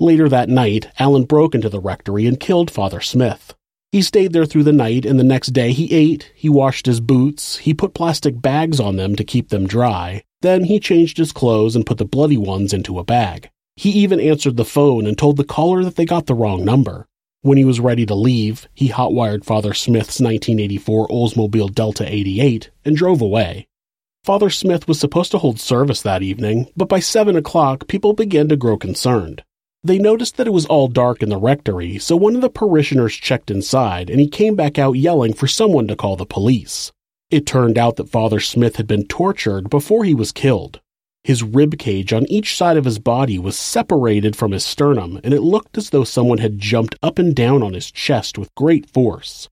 Later 0.00 0.28
that 0.28 0.48
night, 0.48 0.88
Allan 0.98 1.22
broke 1.22 1.54
into 1.54 1.68
the 1.68 1.78
rectory 1.78 2.26
and 2.26 2.40
killed 2.40 2.68
Father 2.68 3.00
Smith. 3.00 3.54
He 3.92 4.02
stayed 4.02 4.32
there 4.32 4.44
through 4.44 4.64
the 4.64 4.72
night, 4.72 5.06
and 5.06 5.20
the 5.20 5.24
next 5.24 5.52
day 5.52 5.72
he 5.72 5.92
ate, 5.92 6.32
he 6.34 6.48
washed 6.48 6.86
his 6.86 6.98
boots, 6.98 7.58
he 7.58 7.74
put 7.74 7.94
plastic 7.94 8.42
bags 8.42 8.80
on 8.80 8.96
them 8.96 9.14
to 9.14 9.22
keep 9.22 9.50
them 9.50 9.68
dry. 9.68 10.24
Then 10.42 10.64
he 10.64 10.80
changed 10.80 11.16
his 11.16 11.30
clothes 11.30 11.76
and 11.76 11.86
put 11.86 11.98
the 11.98 12.04
bloody 12.04 12.36
ones 12.36 12.72
into 12.72 12.98
a 12.98 13.04
bag. 13.04 13.50
He 13.76 13.90
even 13.90 14.18
answered 14.18 14.56
the 14.56 14.64
phone 14.64 15.06
and 15.06 15.16
told 15.16 15.36
the 15.36 15.44
caller 15.44 15.84
that 15.84 15.94
they 15.94 16.04
got 16.04 16.26
the 16.26 16.34
wrong 16.34 16.64
number. 16.64 17.06
When 17.42 17.56
he 17.56 17.64
was 17.64 17.78
ready 17.78 18.04
to 18.06 18.16
leave, 18.16 18.66
he 18.74 18.88
hotwired 18.88 19.44
Father 19.44 19.74
Smith's 19.74 20.18
1984 20.18 21.06
Oldsmobile 21.06 21.72
Delta 21.72 22.04
88 22.12 22.68
and 22.84 22.96
drove 22.96 23.20
away. 23.20 23.68
Father 24.24 24.50
Smith 24.50 24.88
was 24.88 24.98
supposed 24.98 25.30
to 25.30 25.38
hold 25.38 25.60
service 25.60 26.02
that 26.02 26.22
evening, 26.22 26.68
but 26.76 26.88
by 26.88 26.98
7 26.98 27.36
o'clock 27.36 27.86
people 27.86 28.12
began 28.12 28.48
to 28.48 28.56
grow 28.56 28.76
concerned. 28.76 29.44
They 29.84 29.98
noticed 29.98 30.38
that 30.38 30.46
it 30.46 30.52
was 30.52 30.64
all 30.64 30.88
dark 30.88 31.22
in 31.22 31.28
the 31.28 31.36
rectory, 31.36 31.98
so 31.98 32.16
one 32.16 32.34
of 32.34 32.40
the 32.40 32.48
parishioners 32.48 33.14
checked 33.14 33.50
inside 33.50 34.08
and 34.08 34.18
he 34.18 34.28
came 34.28 34.56
back 34.56 34.78
out 34.78 34.92
yelling 34.92 35.34
for 35.34 35.46
someone 35.46 35.86
to 35.88 35.96
call 35.96 36.16
the 36.16 36.24
police. 36.24 36.90
It 37.30 37.44
turned 37.44 37.76
out 37.76 37.96
that 37.96 38.08
Father 38.08 38.40
Smith 38.40 38.76
had 38.76 38.86
been 38.86 39.06
tortured 39.06 39.68
before 39.68 40.04
he 40.04 40.14
was 40.14 40.32
killed. 40.32 40.80
His 41.22 41.42
rib 41.42 41.78
cage 41.78 42.14
on 42.14 42.26
each 42.30 42.56
side 42.56 42.78
of 42.78 42.86
his 42.86 42.98
body 42.98 43.38
was 43.38 43.58
separated 43.58 44.36
from 44.36 44.52
his 44.52 44.64
sternum, 44.64 45.20
and 45.22 45.34
it 45.34 45.42
looked 45.42 45.76
as 45.76 45.90
though 45.90 46.04
someone 46.04 46.38
had 46.38 46.58
jumped 46.58 46.94
up 47.02 47.18
and 47.18 47.34
down 47.34 47.62
on 47.62 47.74
his 47.74 47.90
chest 47.90 48.38
with 48.38 48.54
great 48.54 48.88
force. 48.88 49.50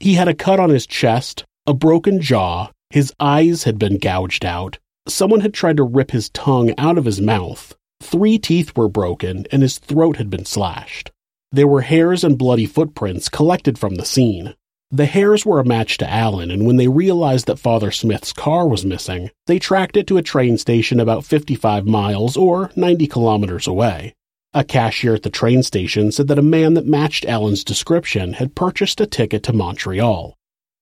He 0.00 0.14
had 0.14 0.28
a 0.28 0.34
cut 0.34 0.60
on 0.60 0.70
his 0.70 0.86
chest, 0.86 1.44
a 1.66 1.74
broken 1.74 2.22
jaw, 2.22 2.70
his 2.88 3.12
eyes 3.20 3.64
had 3.64 3.78
been 3.78 3.98
gouged 3.98 4.46
out, 4.46 4.78
someone 5.06 5.40
had 5.40 5.52
tried 5.52 5.76
to 5.76 5.82
rip 5.82 6.10
his 6.10 6.30
tongue 6.30 6.72
out 6.78 6.96
of 6.96 7.04
his 7.04 7.20
mouth, 7.20 7.74
Three 8.00 8.38
teeth 8.38 8.76
were 8.76 8.88
broken 8.88 9.46
and 9.50 9.62
his 9.62 9.78
throat 9.78 10.16
had 10.16 10.30
been 10.30 10.44
slashed. 10.44 11.10
There 11.52 11.68
were 11.68 11.82
hairs 11.82 12.24
and 12.24 12.36
bloody 12.36 12.66
footprints 12.66 13.28
collected 13.28 13.78
from 13.78 13.94
the 13.94 14.04
scene. 14.04 14.54
The 14.90 15.06
hairs 15.06 15.44
were 15.44 15.58
a 15.58 15.64
match 15.64 15.98
to 15.98 16.08
Allan, 16.08 16.50
and 16.50 16.66
when 16.66 16.76
they 16.76 16.86
realized 16.88 17.46
that 17.46 17.58
Father 17.58 17.90
Smith's 17.90 18.32
car 18.32 18.68
was 18.68 18.84
missing, 18.84 19.30
they 19.46 19.58
tracked 19.58 19.96
it 19.96 20.06
to 20.08 20.18
a 20.18 20.22
train 20.22 20.56
station 20.58 21.00
about 21.00 21.24
55 21.24 21.84
miles 21.86 22.36
or 22.36 22.70
90 22.76 23.06
kilometers 23.08 23.66
away. 23.66 24.14
A 24.52 24.62
cashier 24.62 25.14
at 25.14 25.24
the 25.24 25.30
train 25.30 25.64
station 25.64 26.12
said 26.12 26.28
that 26.28 26.38
a 26.38 26.42
man 26.42 26.74
that 26.74 26.86
matched 26.86 27.24
Allan's 27.24 27.64
description 27.64 28.34
had 28.34 28.54
purchased 28.54 29.00
a 29.00 29.06
ticket 29.06 29.42
to 29.44 29.52
Montreal. 29.52 30.36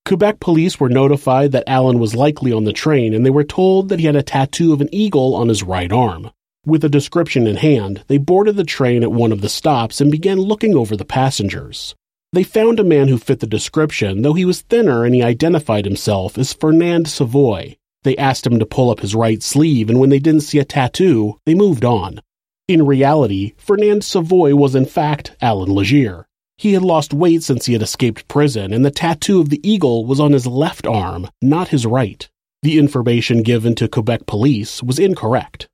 Quebec 0.05 0.39
police 0.39 0.79
were 0.79 0.89
notified 0.89 1.51
that 1.53 1.67
Allan 1.67 1.97
was 1.97 2.13
likely 2.13 2.51
on 2.51 2.65
the 2.65 2.73
train 2.73 3.15
and 3.15 3.25
they 3.25 3.31
were 3.31 3.43
told 3.43 3.89
that 3.89 3.99
he 3.99 4.05
had 4.05 4.15
a 4.15 4.21
tattoo 4.21 4.73
of 4.73 4.81
an 4.81 4.89
eagle 4.91 5.33
on 5.33 5.47
his 5.47 5.63
right 5.63 5.91
arm. 5.91 6.29
With 6.65 6.85
a 6.85 6.89
description 6.89 7.45
in 7.45 7.57
hand, 7.57 8.05
they 8.07 8.17
boarded 8.17 8.55
the 8.55 8.63
train 8.63 9.03
at 9.03 9.11
one 9.11 9.33
of 9.33 9.41
the 9.41 9.49
stops 9.49 9.99
and 9.99 10.09
began 10.09 10.39
looking 10.39 10.75
over 10.75 10.95
the 10.95 11.03
passengers. 11.03 11.93
They 12.31 12.43
found 12.43 12.79
a 12.79 12.85
man 12.85 13.09
who 13.09 13.17
fit 13.17 13.41
the 13.41 13.47
description, 13.47 14.21
though 14.21 14.33
he 14.33 14.45
was 14.45 14.61
thinner 14.61 15.03
and 15.03 15.13
he 15.13 15.21
identified 15.21 15.83
himself 15.83 16.37
as 16.37 16.53
Fernand 16.53 17.09
Savoy. 17.09 17.75
They 18.03 18.15
asked 18.15 18.47
him 18.47 18.59
to 18.59 18.65
pull 18.65 18.89
up 18.89 19.01
his 19.01 19.13
right 19.13 19.43
sleeve, 19.43 19.89
and 19.89 19.99
when 19.99 20.09
they 20.09 20.19
didn't 20.19 20.41
see 20.41 20.57
a 20.57 20.65
tattoo, 20.65 21.37
they 21.45 21.53
moved 21.53 21.83
on. 21.83 22.21
In 22.69 22.85
reality, 22.85 23.53
Fernand 23.57 24.05
Savoy 24.05 24.55
was 24.55 24.73
in 24.73 24.85
fact 24.85 25.35
Allan 25.41 25.73
Legere. 25.73 26.27
He 26.57 26.73
had 26.73 26.81
lost 26.81 27.13
weight 27.13 27.43
since 27.43 27.65
he 27.65 27.73
had 27.73 27.81
escaped 27.81 28.29
prison, 28.29 28.71
and 28.71 28.85
the 28.85 28.91
tattoo 28.91 29.41
of 29.41 29.49
the 29.49 29.59
eagle 29.69 30.05
was 30.05 30.21
on 30.21 30.31
his 30.31 30.47
left 30.47 30.87
arm, 30.87 31.27
not 31.41 31.67
his 31.67 31.85
right. 31.85 32.29
The 32.61 32.79
information 32.79 33.43
given 33.43 33.75
to 33.75 33.89
Quebec 33.89 34.25
police 34.27 34.81
was 34.81 34.97
incorrect. 34.97 35.67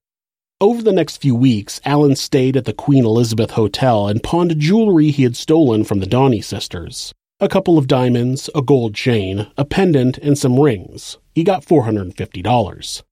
Over 0.61 0.81
the 0.81 0.91
next 0.91 1.21
few 1.21 1.35
weeks, 1.35 1.79
Allan 1.85 2.17
stayed 2.17 2.57
at 2.57 2.65
the 2.65 2.73
Queen 2.73 3.05
Elizabeth 3.05 3.51
Hotel 3.51 4.09
and 4.09 4.21
pawned 4.21 4.59
jewelry 4.59 5.09
he 5.09 5.23
had 5.23 5.37
stolen 5.37 5.85
from 5.85 6.01
the 6.01 6.05
Daughney 6.05 6.43
sisters. 6.43 7.13
A 7.39 7.47
couple 7.47 7.77
of 7.77 7.87
diamonds, 7.87 8.49
a 8.53 8.61
gold 8.61 8.93
chain, 8.93 9.47
a 9.57 9.63
pendant, 9.63 10.17
and 10.17 10.37
some 10.37 10.59
rings. 10.59 11.17
He 11.33 11.45
got 11.45 11.63
$450. 11.63 13.03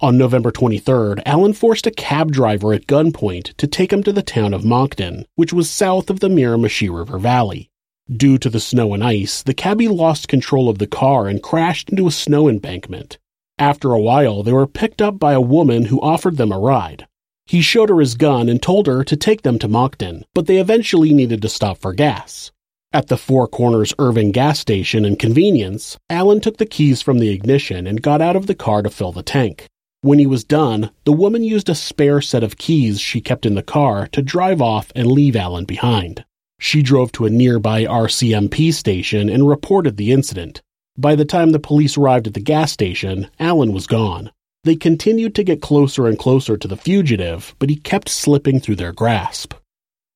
On 0.00 0.16
November 0.16 0.50
23rd, 0.50 1.20
Allan 1.26 1.52
forced 1.52 1.86
a 1.86 1.90
cab 1.90 2.32
driver 2.32 2.72
at 2.72 2.86
gunpoint 2.86 3.54
to 3.58 3.66
take 3.66 3.92
him 3.92 4.02
to 4.02 4.12
the 4.12 4.22
town 4.22 4.54
of 4.54 4.64
Moncton, 4.64 5.26
which 5.34 5.52
was 5.52 5.68
south 5.70 6.08
of 6.08 6.20
the 6.20 6.30
Miramichi 6.30 6.88
River 6.88 7.18
Valley. 7.18 7.68
Due 8.10 8.38
to 8.38 8.48
the 8.48 8.60
snow 8.60 8.94
and 8.94 9.04
ice, 9.04 9.42
the 9.42 9.52
cabbie 9.52 9.88
lost 9.88 10.28
control 10.28 10.70
of 10.70 10.78
the 10.78 10.86
car 10.86 11.28
and 11.28 11.42
crashed 11.42 11.90
into 11.90 12.06
a 12.06 12.10
snow 12.10 12.48
embankment. 12.48 13.18
After 13.58 13.92
a 13.92 14.00
while, 14.00 14.42
they 14.42 14.52
were 14.52 14.66
picked 14.66 15.00
up 15.00 15.18
by 15.18 15.32
a 15.32 15.40
woman 15.40 15.86
who 15.86 16.00
offered 16.00 16.36
them 16.36 16.52
a 16.52 16.58
ride. 16.58 17.06
He 17.46 17.62
showed 17.62 17.88
her 17.88 18.00
his 18.00 18.14
gun 18.14 18.48
and 18.48 18.60
told 18.60 18.86
her 18.86 19.02
to 19.04 19.16
take 19.16 19.42
them 19.42 19.58
to 19.60 19.68
Moncton, 19.68 20.24
but 20.34 20.46
they 20.46 20.58
eventually 20.58 21.14
needed 21.14 21.40
to 21.42 21.48
stop 21.48 21.78
for 21.78 21.94
gas. 21.94 22.50
At 22.92 23.08
the 23.08 23.16
Four 23.16 23.46
Corners 23.48 23.94
Irving 23.98 24.30
gas 24.30 24.58
station 24.58 25.04
and 25.04 25.18
convenience, 25.18 25.96
Allan 26.10 26.40
took 26.40 26.58
the 26.58 26.66
keys 26.66 27.02
from 27.02 27.18
the 27.18 27.30
ignition 27.30 27.86
and 27.86 28.02
got 28.02 28.20
out 28.20 28.36
of 28.36 28.46
the 28.46 28.54
car 28.54 28.82
to 28.82 28.90
fill 28.90 29.12
the 29.12 29.22
tank. 29.22 29.66
When 30.02 30.18
he 30.18 30.26
was 30.26 30.44
done, 30.44 30.90
the 31.04 31.12
woman 31.12 31.42
used 31.42 31.68
a 31.68 31.74
spare 31.74 32.20
set 32.20 32.44
of 32.44 32.58
keys 32.58 33.00
she 33.00 33.20
kept 33.20 33.46
in 33.46 33.54
the 33.54 33.62
car 33.62 34.06
to 34.12 34.22
drive 34.22 34.60
off 34.60 34.92
and 34.94 35.10
leave 35.10 35.34
Allan 35.34 35.64
behind. 35.64 36.24
She 36.58 36.82
drove 36.82 37.10
to 37.12 37.26
a 37.26 37.30
nearby 37.30 37.84
RCMP 37.84 38.72
station 38.72 39.28
and 39.28 39.48
reported 39.48 39.96
the 39.96 40.12
incident. 40.12 40.62
By 40.98 41.14
the 41.14 41.26
time 41.26 41.50
the 41.50 41.58
police 41.58 41.98
arrived 41.98 42.26
at 42.26 42.34
the 42.34 42.40
gas 42.40 42.72
station, 42.72 43.28
Allan 43.38 43.72
was 43.72 43.86
gone. 43.86 44.30
They 44.64 44.76
continued 44.76 45.34
to 45.34 45.44
get 45.44 45.60
closer 45.60 46.06
and 46.06 46.18
closer 46.18 46.56
to 46.56 46.66
the 46.66 46.76
fugitive, 46.76 47.54
but 47.58 47.68
he 47.68 47.76
kept 47.76 48.08
slipping 48.08 48.60
through 48.60 48.76
their 48.76 48.92
grasp. 48.92 49.52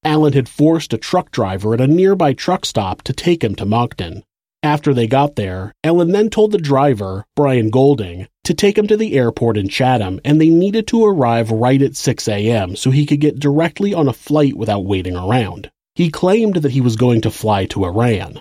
Allan 0.05 0.33
had 0.33 0.49
forced 0.49 0.95
a 0.95 0.99
truck 0.99 1.31
driver 1.31 1.75
at 1.75 1.83
a 1.83 1.87
nearby 1.87 2.33
truck 2.33 2.65
stop 2.65 3.03
to 3.03 3.13
take 3.13 3.45
him 3.45 3.55
to 3.57 3.67
Moncton. 3.67 4.25
After 4.63 4.95
they 4.95 5.07
got 5.07 5.37
there, 5.37 5.75
Allan 5.85 6.13
then 6.13 6.31
told 6.31 6.53
the 6.53 6.59
driver, 6.59 7.27
Brian 7.37 7.69
Golding, 7.69 8.27
to 8.45 8.55
take 8.55 8.79
him 8.79 8.87
to 8.87 8.97
the 8.97 9.15
airport 9.15 9.59
in 9.59 9.69
Chatham, 9.69 10.21
and 10.25 10.41
they 10.41 10.49
needed 10.49 10.87
to 10.89 11.05
arrive 11.05 11.51
right 11.51 11.81
at 11.83 11.97
6 11.97 12.27
a.m. 12.27 12.75
so 12.75 12.91
he 12.91 13.05
could 13.05 13.21
get 13.21 13.39
directly 13.39 13.93
on 13.93 14.09
a 14.09 14.15
flight 14.15 14.57
without 14.57 14.87
waiting 14.87 15.17
around. 15.17 15.71
He 15.95 16.11
claimed 16.11 16.57
that 16.57 16.73
he 16.73 16.81
was 16.81 16.97
going 16.97 17.21
to 17.21 17.31
fly 17.31 17.67
to 17.67 17.85
Iran. 17.85 18.41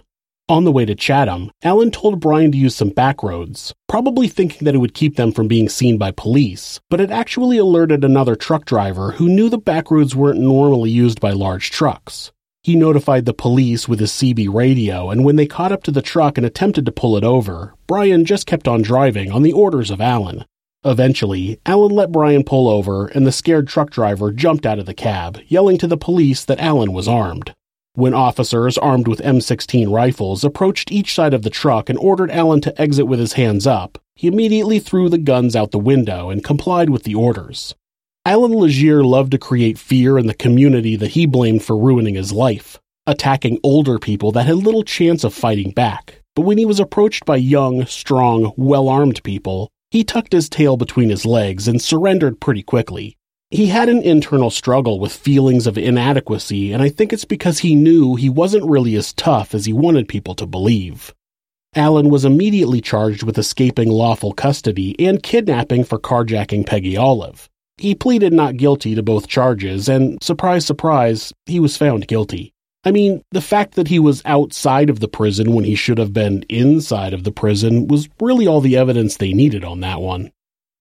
On 0.49 0.63
the 0.63 0.71
way 0.71 0.83
to 0.83 0.95
Chatham, 0.95 1.51
Allan 1.61 1.91
told 1.91 2.19
Brian 2.19 2.51
to 2.51 2.57
use 2.57 2.75
some 2.75 2.89
back 2.89 3.21
roads, 3.21 3.71
probably 3.87 4.27
thinking 4.27 4.65
that 4.65 4.73
it 4.73 4.79
would 4.79 4.95
keep 4.95 5.15
them 5.15 5.31
from 5.31 5.47
being 5.47 5.69
seen 5.69 5.99
by 5.99 6.09
police, 6.09 6.79
but 6.89 6.99
it 6.99 7.11
actually 7.11 7.59
alerted 7.59 8.03
another 8.03 8.35
truck 8.35 8.65
driver 8.65 9.11
who 9.11 9.29
knew 9.29 9.47
the 9.47 9.59
back 9.59 9.91
roads 9.91 10.15
weren't 10.15 10.39
normally 10.39 10.89
used 10.89 11.21
by 11.21 11.29
large 11.29 11.69
trucks. 11.69 12.31
He 12.63 12.75
notified 12.75 13.25
the 13.25 13.33
police 13.33 13.87
with 13.87 13.99
his 13.99 14.11
CB 14.11 14.51
radio, 14.51 15.11
and 15.11 15.23
when 15.23 15.35
they 15.35 15.45
caught 15.45 15.71
up 15.71 15.83
to 15.83 15.91
the 15.91 16.01
truck 16.01 16.35
and 16.35 16.47
attempted 16.47 16.83
to 16.87 16.91
pull 16.91 17.15
it 17.15 17.23
over, 17.23 17.75
Brian 17.85 18.25
just 18.25 18.47
kept 18.47 18.67
on 18.67 18.81
driving 18.81 19.31
on 19.31 19.43
the 19.43 19.53
orders 19.53 19.91
of 19.91 20.01
Allan. 20.01 20.45
Eventually, 20.83 21.59
Allan 21.67 21.91
let 21.91 22.11
Brian 22.11 22.43
pull 22.43 22.67
over, 22.67 23.05
and 23.05 23.27
the 23.27 23.31
scared 23.31 23.67
truck 23.67 23.91
driver 23.91 24.31
jumped 24.31 24.65
out 24.65 24.79
of 24.79 24.87
the 24.87 24.95
cab, 24.95 25.39
yelling 25.45 25.77
to 25.77 25.85
the 25.85 25.95
police 25.95 26.43
that 26.43 26.59
Allan 26.59 26.91
was 26.91 27.07
armed. 27.07 27.53
When 27.99 28.13
officers 28.13 28.77
armed 28.77 29.09
with 29.09 29.19
M16 29.19 29.91
rifles 29.91 30.45
approached 30.45 30.89
each 30.89 31.13
side 31.13 31.33
of 31.33 31.41
the 31.41 31.49
truck 31.49 31.89
and 31.89 31.99
ordered 31.99 32.31
Allan 32.31 32.61
to 32.61 32.81
exit 32.81 33.07
with 33.07 33.19
his 33.19 33.33
hands 33.33 33.67
up, 33.67 33.97
he 34.15 34.29
immediately 34.29 34.79
threw 34.79 35.09
the 35.09 35.17
guns 35.17 35.53
out 35.53 35.71
the 35.71 35.79
window 35.79 36.29
and 36.29 36.41
complied 36.41 36.89
with 36.89 37.03
the 37.03 37.13
orders. 37.13 37.75
Allan 38.25 38.53
Legere 38.53 39.03
loved 39.03 39.31
to 39.31 39.37
create 39.37 39.77
fear 39.77 40.17
in 40.17 40.27
the 40.27 40.33
community 40.33 40.95
that 40.95 41.11
he 41.11 41.25
blamed 41.25 41.61
for 41.61 41.77
ruining 41.77 42.15
his 42.15 42.31
life, 42.31 42.79
attacking 43.05 43.59
older 43.63 43.99
people 43.99 44.31
that 44.31 44.45
had 44.45 44.55
little 44.55 44.83
chance 44.83 45.25
of 45.25 45.33
fighting 45.33 45.71
back. 45.71 46.21
But 46.37 46.43
when 46.43 46.57
he 46.57 46.65
was 46.65 46.79
approached 46.79 47.25
by 47.25 47.35
young, 47.35 47.85
strong, 47.85 48.53
well 48.55 48.87
armed 48.87 49.21
people, 49.23 49.69
he 49.91 50.05
tucked 50.05 50.31
his 50.31 50.47
tail 50.47 50.77
between 50.77 51.09
his 51.09 51.25
legs 51.25 51.67
and 51.67 51.81
surrendered 51.81 52.39
pretty 52.39 52.63
quickly. 52.63 53.17
He 53.51 53.65
had 53.65 53.89
an 53.89 54.03
internal 54.03 54.51
struggle 54.51 54.99
with 54.99 55.11
feelings 55.11 55.65
of 55.65 55.75
inadequacy, 55.75 56.71
and 56.71 56.83
I 56.83 56.89
think 56.89 57.11
it's 57.11 57.25
because 57.25 57.59
he 57.59 57.73
knew 57.73 58.15
he 58.15 58.29
wasn't 58.29 58.69
really 58.69 58.95
as 58.95 59.11
tough 59.11 59.55
as 59.55 59.65
he 59.65 59.73
wanted 59.73 60.07
people 60.07 60.35
to 60.35 60.45
believe. 60.45 61.15
Allan 61.75 62.09
was 62.09 62.25
immediately 62.25 62.79
charged 62.79 63.23
with 63.23 63.39
escaping 63.39 63.89
lawful 63.89 64.33
custody 64.33 64.95
and 64.99 65.23
kidnapping 65.23 65.83
for 65.83 65.97
carjacking 65.97 66.67
Peggy 66.67 66.95
Olive. 66.95 67.49
He 67.77 67.95
pleaded 67.95 68.33
not 68.33 68.57
guilty 68.57 68.93
to 68.93 69.01
both 69.01 69.27
charges, 69.27 69.89
and 69.89 70.21
surprise, 70.21 70.63
surprise, 70.63 71.33
he 71.47 71.59
was 71.59 71.75
found 71.75 72.07
guilty. 72.07 72.53
I 72.83 72.91
mean, 72.91 73.23
the 73.31 73.41
fact 73.41 73.75
that 73.75 73.87
he 73.87 73.97
was 73.97 74.21
outside 74.25 74.91
of 74.91 74.99
the 74.99 75.07
prison 75.07 75.53
when 75.53 75.65
he 75.65 75.75
should 75.75 75.97
have 75.97 76.13
been 76.13 76.43
inside 76.49 77.15
of 77.15 77.23
the 77.23 77.31
prison 77.31 77.87
was 77.87 78.09
really 78.21 78.45
all 78.45 78.61
the 78.61 78.77
evidence 78.77 79.17
they 79.17 79.33
needed 79.33 79.63
on 79.63 79.79
that 79.79 80.01
one. 80.01 80.31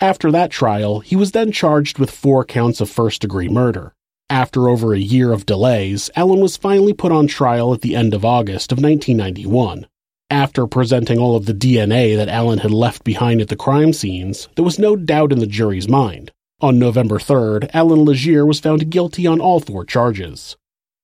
After 0.01 0.31
that 0.31 0.53
trial, 0.53 1.01
he 1.01 1.17
was 1.17 1.33
then 1.33 1.51
charged 1.51 1.99
with 1.99 2.13
four 2.13 2.45
counts 2.45 2.81
of 2.81 2.89
first 2.89 3.21
degree 3.21 3.49
murder. 3.49 3.95
After 4.31 4.69
over 4.69 4.95
a 4.95 4.99
year 4.99 5.33
of 5.33 5.45
delays, 5.45 6.09
Allan 6.15 6.39
was 6.39 6.57
finally 6.57 6.93
put 6.93 7.11
on 7.11 7.27
trial 7.27 7.75
at 7.75 7.81
the 7.81 7.97
end 7.97 8.15
of 8.15 8.25
August 8.25 8.71
of 8.71 8.79
1991. 8.79 9.89
After 10.31 10.69
presenting 10.69 11.19
all 11.19 11.35
of 11.35 11.47
the 11.47 11.55
DNA 11.55 12.17
that 12.17 12.29
Allan 12.29 12.61
had 12.61 12.71
left 12.71 13.03
behind 13.03 13.41
at 13.41 13.49
the 13.49 13.57
crime 13.57 13.93
scenes, 13.93 14.49
there 14.55 14.65
was 14.65 14.79
no 14.79 14.95
doubt 14.95 15.33
in 15.33 15.41
the 15.41 15.47
jury's 15.47 15.89
mind. 15.89 16.31
On 16.61 16.79
November 16.79 17.19
3rd, 17.19 17.69
Allan 17.75 18.05
Legere 18.05 18.47
was 18.47 18.61
found 18.61 18.91
guilty 18.91 19.27
on 19.27 19.41
all 19.41 19.59
four 19.59 19.85
charges. 19.85 20.57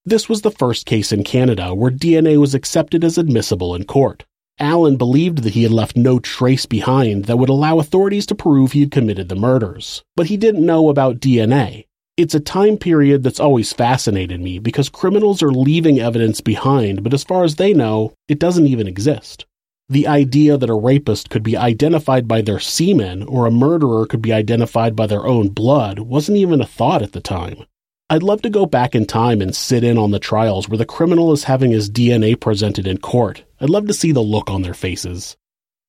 This 0.04 0.28
was 0.28 0.42
the 0.42 0.52
first 0.52 0.86
case 0.86 1.10
in 1.10 1.24
Canada 1.24 1.74
where 1.74 1.90
DNA 1.90 2.38
was 2.38 2.54
accepted 2.54 3.02
as 3.02 3.18
admissible 3.18 3.74
in 3.74 3.86
court. 3.86 4.24
Allan 4.60 4.96
believed 4.96 5.38
that 5.38 5.54
he 5.54 5.64
had 5.64 5.72
left 5.72 5.96
no 5.96 6.20
trace 6.20 6.64
behind 6.64 7.24
that 7.24 7.38
would 7.38 7.48
allow 7.48 7.80
authorities 7.80 8.24
to 8.26 8.36
prove 8.36 8.70
he 8.70 8.80
had 8.80 8.92
committed 8.92 9.28
the 9.28 9.34
murders, 9.34 10.04
but 10.14 10.26
he 10.26 10.36
didn't 10.36 10.64
know 10.64 10.88
about 10.88 11.18
DNA. 11.18 11.86
It's 12.16 12.36
a 12.36 12.40
time 12.40 12.76
period 12.76 13.24
that's 13.24 13.40
always 13.40 13.72
fascinated 13.72 14.40
me 14.40 14.60
because 14.60 14.88
criminals 14.88 15.42
are 15.42 15.50
leaving 15.50 15.98
evidence 15.98 16.40
behind, 16.40 17.02
but 17.02 17.12
as 17.12 17.24
far 17.24 17.42
as 17.42 17.56
they 17.56 17.74
know, 17.74 18.12
it 18.28 18.38
doesn't 18.38 18.68
even 18.68 18.86
exist. 18.86 19.44
The 19.88 20.06
idea 20.06 20.56
that 20.56 20.70
a 20.70 20.74
rapist 20.74 21.30
could 21.30 21.42
be 21.42 21.56
identified 21.56 22.28
by 22.28 22.40
their 22.40 22.60
semen 22.60 23.24
or 23.24 23.46
a 23.46 23.50
murderer 23.50 24.06
could 24.06 24.22
be 24.22 24.32
identified 24.32 24.94
by 24.94 25.08
their 25.08 25.26
own 25.26 25.48
blood 25.48 25.98
wasn't 25.98 26.38
even 26.38 26.60
a 26.60 26.66
thought 26.66 27.02
at 27.02 27.10
the 27.10 27.20
time. 27.20 27.66
I'd 28.10 28.22
love 28.22 28.42
to 28.42 28.50
go 28.50 28.66
back 28.66 28.94
in 28.94 29.06
time 29.06 29.40
and 29.40 29.56
sit 29.56 29.82
in 29.82 29.96
on 29.96 30.10
the 30.10 30.18
trials 30.18 30.68
where 30.68 30.76
the 30.76 30.84
criminal 30.84 31.32
is 31.32 31.44
having 31.44 31.70
his 31.70 31.90
DNA 31.90 32.38
presented 32.38 32.86
in 32.86 32.98
court. 32.98 33.44
I'd 33.58 33.70
love 33.70 33.86
to 33.86 33.94
see 33.94 34.12
the 34.12 34.20
look 34.20 34.50
on 34.50 34.60
their 34.60 34.74
faces. 34.74 35.38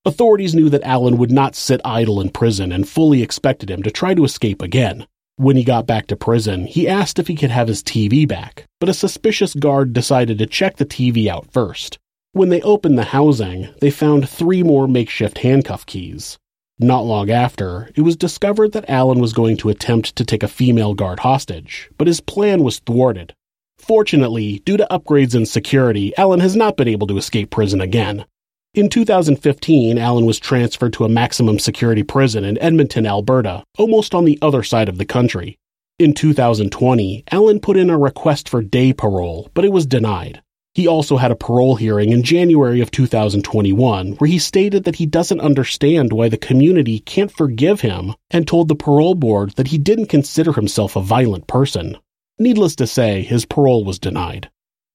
Authorities 0.05 0.55
knew 0.55 0.69
that 0.69 0.83
Allan 0.83 1.17
would 1.17 1.31
not 1.31 1.55
sit 1.55 1.81
idle 1.83 2.21
in 2.21 2.29
prison 2.29 2.71
and 2.71 2.87
fully 2.87 3.21
expected 3.21 3.69
him 3.69 3.83
to 3.83 3.91
try 3.91 4.13
to 4.13 4.23
escape 4.23 4.61
again. 4.61 5.05
When 5.35 5.57
he 5.57 5.65
got 5.65 5.87
back 5.87 6.07
to 6.07 6.15
prison, 6.15 6.67
he 6.67 6.87
asked 6.87 7.19
if 7.19 7.27
he 7.27 7.35
could 7.35 7.51
have 7.51 7.67
his 7.67 7.83
TV 7.83 8.25
back, 8.25 8.65
but 8.79 8.87
a 8.87 8.93
suspicious 8.93 9.53
guard 9.53 9.91
decided 9.91 10.37
to 10.37 10.45
check 10.45 10.77
the 10.77 10.85
TV 10.85 11.27
out 11.27 11.51
first. 11.51 11.99
When 12.31 12.47
they 12.47 12.61
opened 12.61 12.97
the 12.97 13.03
housing, 13.03 13.67
they 13.81 13.91
found 13.91 14.29
three 14.29 14.63
more 14.63 14.87
makeshift 14.87 15.39
handcuff 15.39 15.85
keys. 15.85 16.37
Not 16.77 17.05
long 17.05 17.29
after, 17.29 17.89
it 17.95 18.01
was 18.01 18.17
discovered 18.17 18.73
that 18.73 18.89
Allan 18.89 19.19
was 19.19 19.31
going 19.31 19.55
to 19.57 19.69
attempt 19.69 20.13
to 20.17 20.25
take 20.25 20.43
a 20.43 20.47
female 20.49 20.93
guard 20.93 21.21
hostage, 21.21 21.89
but 21.97 22.07
his 22.07 22.19
plan 22.19 22.63
was 22.63 22.79
thwarted. 22.79 23.33
Fortunately, 23.77 24.59
due 24.65 24.75
to 24.75 24.87
upgrades 24.91 25.33
in 25.33 25.45
security, 25.45 26.15
Allan 26.17 26.41
has 26.41 26.53
not 26.53 26.75
been 26.75 26.89
able 26.89 27.07
to 27.07 27.17
escape 27.17 27.49
prison 27.49 27.79
again. 27.79 28.25
In 28.73 28.89
2015, 28.89 29.97
Allan 29.97 30.25
was 30.25 30.37
transferred 30.37 30.91
to 30.93 31.05
a 31.05 31.09
maximum 31.09 31.59
security 31.59 32.03
prison 32.03 32.43
in 32.43 32.57
Edmonton, 32.57 33.05
Alberta, 33.05 33.63
almost 33.77 34.13
on 34.13 34.25
the 34.25 34.37
other 34.41 34.61
side 34.61 34.89
of 34.89 34.97
the 34.97 35.05
country. 35.05 35.57
In 35.97 36.13
2020, 36.13 37.23
Allan 37.31 37.61
put 37.61 37.77
in 37.77 37.89
a 37.89 37.97
request 37.97 38.49
for 38.49 38.61
day 38.61 38.91
parole, 38.91 39.49
but 39.53 39.63
it 39.63 39.71
was 39.71 39.85
denied. 39.85 40.41
He 40.75 40.87
also 40.87 41.15
had 41.15 41.31
a 41.31 41.37
parole 41.37 41.77
hearing 41.77 42.11
in 42.11 42.21
January 42.21 42.81
of 42.81 42.91
2021 42.91 44.15
where 44.15 44.29
he 44.29 44.37
stated 44.37 44.83
that 44.83 44.97
he 44.97 45.05
doesn't 45.05 45.39
understand 45.39 46.11
why 46.11 46.27
the 46.27 46.35
community 46.35 46.99
can't 46.99 47.31
forgive 47.31 47.79
him 47.79 48.13
and 48.29 48.45
told 48.45 48.67
the 48.67 48.75
parole 48.75 49.15
board 49.15 49.51
that 49.51 49.69
he 49.69 49.77
didn't 49.77 50.07
consider 50.07 50.51
himself 50.51 50.97
a 50.97 51.01
violent 51.01 51.47
person. 51.47 51.97
Needless 52.37 52.75
to 52.75 52.87
say, 52.87 53.21
his 53.21 53.45
parole 53.45 53.85
was 53.85 53.99
denied. 53.99 54.49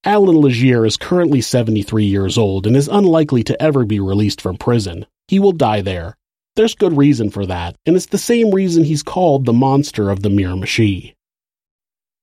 Allan 0.05 0.39
Legere 0.39 0.85
is 0.85 0.97
currently 0.97 1.41
73 1.41 2.05
years 2.05 2.37
old 2.37 2.67
and 2.67 2.77
is 2.77 2.87
unlikely 2.87 3.41
to 3.45 3.59
ever 3.59 3.83
be 3.83 3.99
released 3.99 4.39
from 4.39 4.57
prison. 4.57 5.07
He 5.27 5.39
will 5.39 5.51
die 5.51 5.81
there. 5.81 6.15
There's 6.55 6.75
good 6.75 6.95
reason 6.95 7.31
for 7.31 7.47
that, 7.47 7.75
and 7.87 7.95
it's 7.95 8.05
the 8.05 8.19
same 8.19 8.51
reason 8.51 8.83
he's 8.83 9.01
called 9.01 9.45
the 9.45 9.53
monster 9.53 10.11
of 10.11 10.21
the 10.21 10.29
Miramichi. 10.29 11.15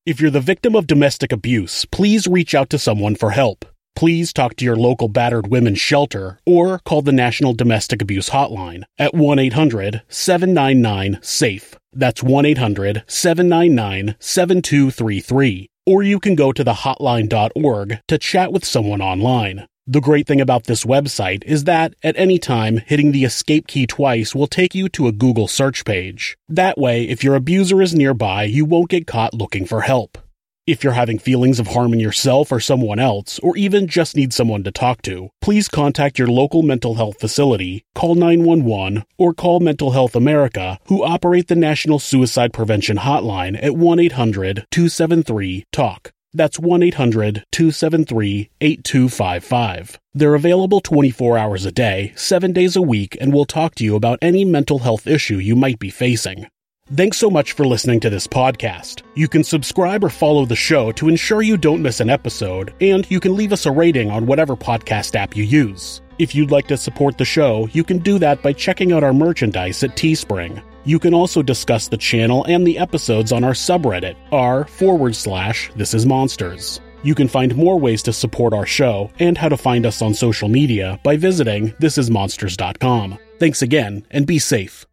If 0.09 0.23
you're 0.23 0.31
the 0.31 0.40
victim 0.40 0.75
of 0.75 0.87
domestic 0.87 1.33
abuse, 1.33 1.85
please 1.85 2.27
reach 2.27 2.55
out 2.55 2.71
to 2.71 2.79
someone 2.79 3.14
for 3.14 3.33
help. 3.33 3.66
Please 3.94 4.33
talk 4.33 4.57
to 4.57 4.64
your 4.64 4.75
local 4.75 5.09
battered 5.09 5.49
women's 5.49 5.81
shelter 5.81 6.38
or 6.47 6.79
call 6.79 7.03
the 7.03 7.12
National 7.12 7.53
Domestic 7.53 8.01
Abuse 8.01 8.31
Hotline 8.31 8.85
at 8.97 9.12
1 9.12 9.38
800 9.38 10.01
799 10.09 11.18
SAFE. 11.21 11.77
That's 11.92 12.23
1 12.23 12.47
800 12.47 13.05
799 13.07 14.16
7233. 14.18 15.68
Or 15.85 16.03
you 16.03 16.18
can 16.21 16.35
go 16.35 16.53
to 16.53 16.64
thehotline.org 16.64 18.01
to 18.09 18.18
chat 18.18 18.51
with 18.51 18.64
someone 18.64 19.03
online. 19.03 19.66
The 19.90 20.03
great 20.03 20.27
thing 20.27 20.42
about 20.42 20.64
this 20.64 20.85
website 20.85 21.42
is 21.44 21.64
that 21.64 21.94
at 22.03 22.18
any 22.18 22.38
time, 22.38 22.77
hitting 22.77 23.11
the 23.11 23.24
escape 23.24 23.66
key 23.66 23.87
twice 23.87 24.35
will 24.35 24.46
take 24.46 24.74
you 24.74 24.90
to 24.90 25.07
a 25.07 25.12
Google 25.12 25.48
search 25.48 25.83
page. 25.87 26.37
That 26.46 26.77
way, 26.77 27.05
if 27.05 27.24
your 27.24 27.35
abuser 27.35 27.81
is 27.81 27.94
nearby, 27.94 28.42
you 28.42 28.66
won't 28.66 28.90
get 28.90 29.07
caught 29.07 29.33
looking 29.33 29.64
for 29.64 29.81
help. 29.81 30.18
If 30.66 30.85
you're 30.85 30.92
having 30.92 31.18
feelings 31.18 31.59
of 31.59 31.68
harming 31.68 32.01
yourself 32.01 32.53
or 32.53 32.61
someone 32.61 32.98
else, 32.98 33.38
or 33.38 33.57
even 33.57 33.87
just 33.87 34.14
need 34.14 34.35
someone 34.35 34.62
to 34.64 34.70
talk 34.70 35.01
to, 35.09 35.31
please 35.40 35.68
contact 35.68 36.18
your 36.18 36.29
local 36.29 36.62
mental 36.62 36.96
health 36.96 37.18
facility, 37.18 37.83
call 37.94 38.14
911, 38.14 39.05
or 39.16 39.33
call 39.33 39.59
Mental 39.59 39.92
Health 39.92 40.14
America, 40.14 40.79
who 40.88 41.03
operate 41.03 41.48
the 41.48 41.57
National 41.57 41.98
Suicide 41.98 42.53
Prevention 42.53 42.98
Hotline 42.98 43.59
at 43.62 43.74
1 43.74 43.98
800 44.01 44.66
273 44.70 45.64
TALK. 45.72 46.12
That's 46.35 46.59
1 46.59 46.83
800 46.83 47.45
273 47.53 48.51
8255. 48.61 49.99
They're 50.12 50.35
available 50.35 50.81
24 50.81 51.38
hours 51.38 51.64
a 51.64 51.73
day, 51.73 52.12
7 52.17 52.53
days 52.53 52.77
a 52.77 52.83
week, 52.83 53.17
and 53.21 53.33
will 53.33 53.47
talk 53.47 53.75
to 53.77 53.85
you 53.85 53.97
about 53.97 54.19
any 54.21 54.45
mental 54.45 54.81
health 54.81 55.07
issue 55.07 55.38
you 55.38 55.57
might 55.57 55.79
be 55.79 55.91
facing. 55.91 56.47
Thanks 56.95 57.19
so 57.19 57.29
much 57.29 57.53
for 57.53 57.67
listening 57.67 58.01
to 58.01 58.11
this 58.11 58.27
podcast. 58.27 59.03
You 59.14 59.29
can 59.29 59.45
subscribe 59.45 60.03
or 60.03 60.09
follow 60.09 60.47
the 60.47 60.57
show 60.57 60.91
to 60.93 61.09
ensure 61.09 61.43
you 61.43 61.57
don't 61.57 61.83
miss 61.83 62.01
an 62.01 62.09
episode, 62.09 62.73
and 62.81 63.11
you 63.11 63.21
can 63.21 63.37
leave 63.37 63.53
us 63.53 63.67
a 63.67 63.71
rating 63.71 64.11
on 64.11 64.27
whatever 64.27 64.57
podcast 64.57 65.14
app 65.14 65.37
you 65.37 65.45
use. 65.45 66.01
If 66.19 66.35
you'd 66.35 66.51
like 66.51 66.67
to 66.69 66.77
support 66.77 67.17
the 67.19 67.25
show, 67.25 67.69
you 67.73 67.85
can 67.85 67.99
do 67.99 68.19
that 68.19 68.43
by 68.43 68.53
checking 68.53 68.93
out 68.93 69.05
our 69.05 69.12
merchandise 69.12 69.83
at 69.83 69.97
Teespring. 69.97 70.62
You 70.88 70.98
can 70.98 71.12
also 71.12 71.42
discuss 71.42 71.88
the 71.88 71.98
channel 71.98 72.46
and 72.48 72.66
the 72.66 72.79
episodes 72.79 73.31
on 73.31 73.44
our 73.44 73.53
subreddit, 73.53 74.16
r 74.33 74.64
forward 74.64 75.14
slash 75.14 75.70
this 75.77 75.92
is 75.92 76.07
monsters. 76.07 76.81
You 77.03 77.14
can 77.14 77.29
find 77.29 77.55
more 77.55 77.79
ways 77.79 78.03
to 78.05 78.12
support 78.14 78.55
our 78.55 78.64
show 78.64 79.11
and 79.18 79.37
how 79.37 79.51
to 79.51 79.57
find 79.59 79.85
us 79.85 80.01
on 80.01 80.14
social 80.14 80.48
media 80.48 80.98
by 81.05 81.18
visiting 81.18 81.72
thisismonsters.com. 81.72 83.18
Thanks 83.38 83.61
again, 83.61 84.07
and 84.11 84.27
be 84.27 84.38
safe. 84.38 84.87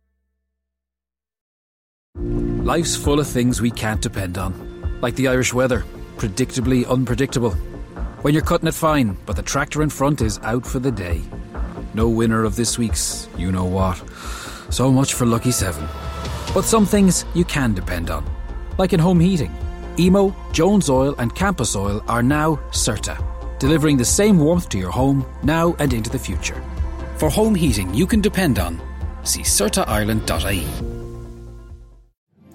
Life's 2.17 2.97
full 2.97 3.21
of 3.21 3.27
things 3.27 3.62
we 3.62 3.71
can't 3.71 4.01
depend 4.01 4.38
on, 4.38 4.99
like 4.99 5.15
the 5.15 5.29
Irish 5.29 5.53
weather, 5.53 5.86
predictably 6.17 6.86
unpredictable. 6.86 7.51
When 8.21 8.34
you're 8.34 8.43
cutting 8.43 8.67
it 8.67 8.73
fine, 8.73 9.15
but 9.25 9.38
the 9.38 9.43
tractor 9.43 9.81
in 9.81 9.89
front 9.89 10.19
is 10.19 10.41
out 10.43 10.67
for 10.67 10.79
the 10.79 10.91
day. 10.91 11.21
No 11.93 12.10
winner 12.10 12.43
of 12.43 12.58
this 12.58 12.77
week's 12.77 13.29
you 13.38 13.49
know 13.49 13.63
what. 13.63 14.03
So 14.75 14.91
much 14.91 15.13
for 15.13 15.25
Lucky 15.25 15.53
7. 15.53 15.88
But 16.53 16.65
some 16.65 16.85
things 16.85 17.23
you 17.33 17.45
can 17.45 17.73
depend 17.73 18.09
on, 18.09 18.25
like 18.77 18.91
in 18.91 18.99
home 18.99 19.21
heating. 19.21 19.55
Emo, 19.97 20.35
Jones 20.51 20.89
Oil, 20.89 21.15
and 21.17 21.33
Campus 21.33 21.77
Oil 21.77 22.03
are 22.09 22.21
now 22.21 22.59
CERTA, 22.71 23.17
delivering 23.57 23.95
the 23.95 24.03
same 24.03 24.38
warmth 24.38 24.67
to 24.67 24.77
your 24.77 24.91
home 24.91 25.25
now 25.43 25.77
and 25.79 25.93
into 25.93 26.09
the 26.09 26.19
future. 26.19 26.61
For 27.15 27.29
home 27.29 27.55
heating 27.55 27.93
you 27.93 28.05
can 28.05 28.19
depend 28.19 28.59
on, 28.59 28.81
see 29.23 29.43
CERTAIreland.ie. 29.43 30.94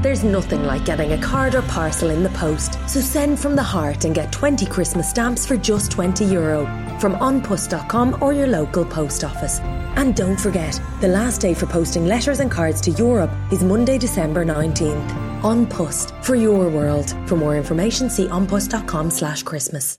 There's 0.00 0.24
nothing 0.24 0.64
like 0.64 0.84
getting 0.84 1.12
a 1.12 1.22
card 1.22 1.54
or 1.54 1.62
parcel 1.62 2.10
in 2.10 2.22
the 2.22 2.30
post, 2.30 2.72
so 2.88 3.00
send 3.00 3.38
from 3.38 3.54
the 3.54 3.62
heart 3.62 4.04
and 4.04 4.14
get 4.14 4.32
20 4.32 4.66
Christmas 4.66 5.08
stamps 5.08 5.46
for 5.46 5.56
just 5.56 5.92
20 5.92 6.24
euro 6.24 6.64
from 6.98 7.14
anpost.com 7.16 8.18
or 8.20 8.32
your 8.32 8.48
local 8.48 8.84
post 8.84 9.22
office. 9.22 9.60
And 9.96 10.16
don't 10.16 10.40
forget, 10.40 10.80
the 11.00 11.08
last 11.08 11.40
day 11.40 11.54
for 11.54 11.66
posting 11.66 12.06
letters 12.06 12.40
and 12.40 12.50
cards 12.50 12.80
to 12.82 12.90
Europe 12.92 13.30
is 13.52 13.62
Monday, 13.62 13.98
December 13.98 14.44
19th. 14.44 15.44
An 15.44 15.66
Post 15.66 16.14
for 16.22 16.36
your 16.36 16.68
world. 16.68 17.14
For 17.26 17.36
more 17.36 17.56
information, 17.56 18.08
see 18.08 18.26
anpost.com 18.28 19.10
slash 19.10 19.42
Christmas. 19.42 19.90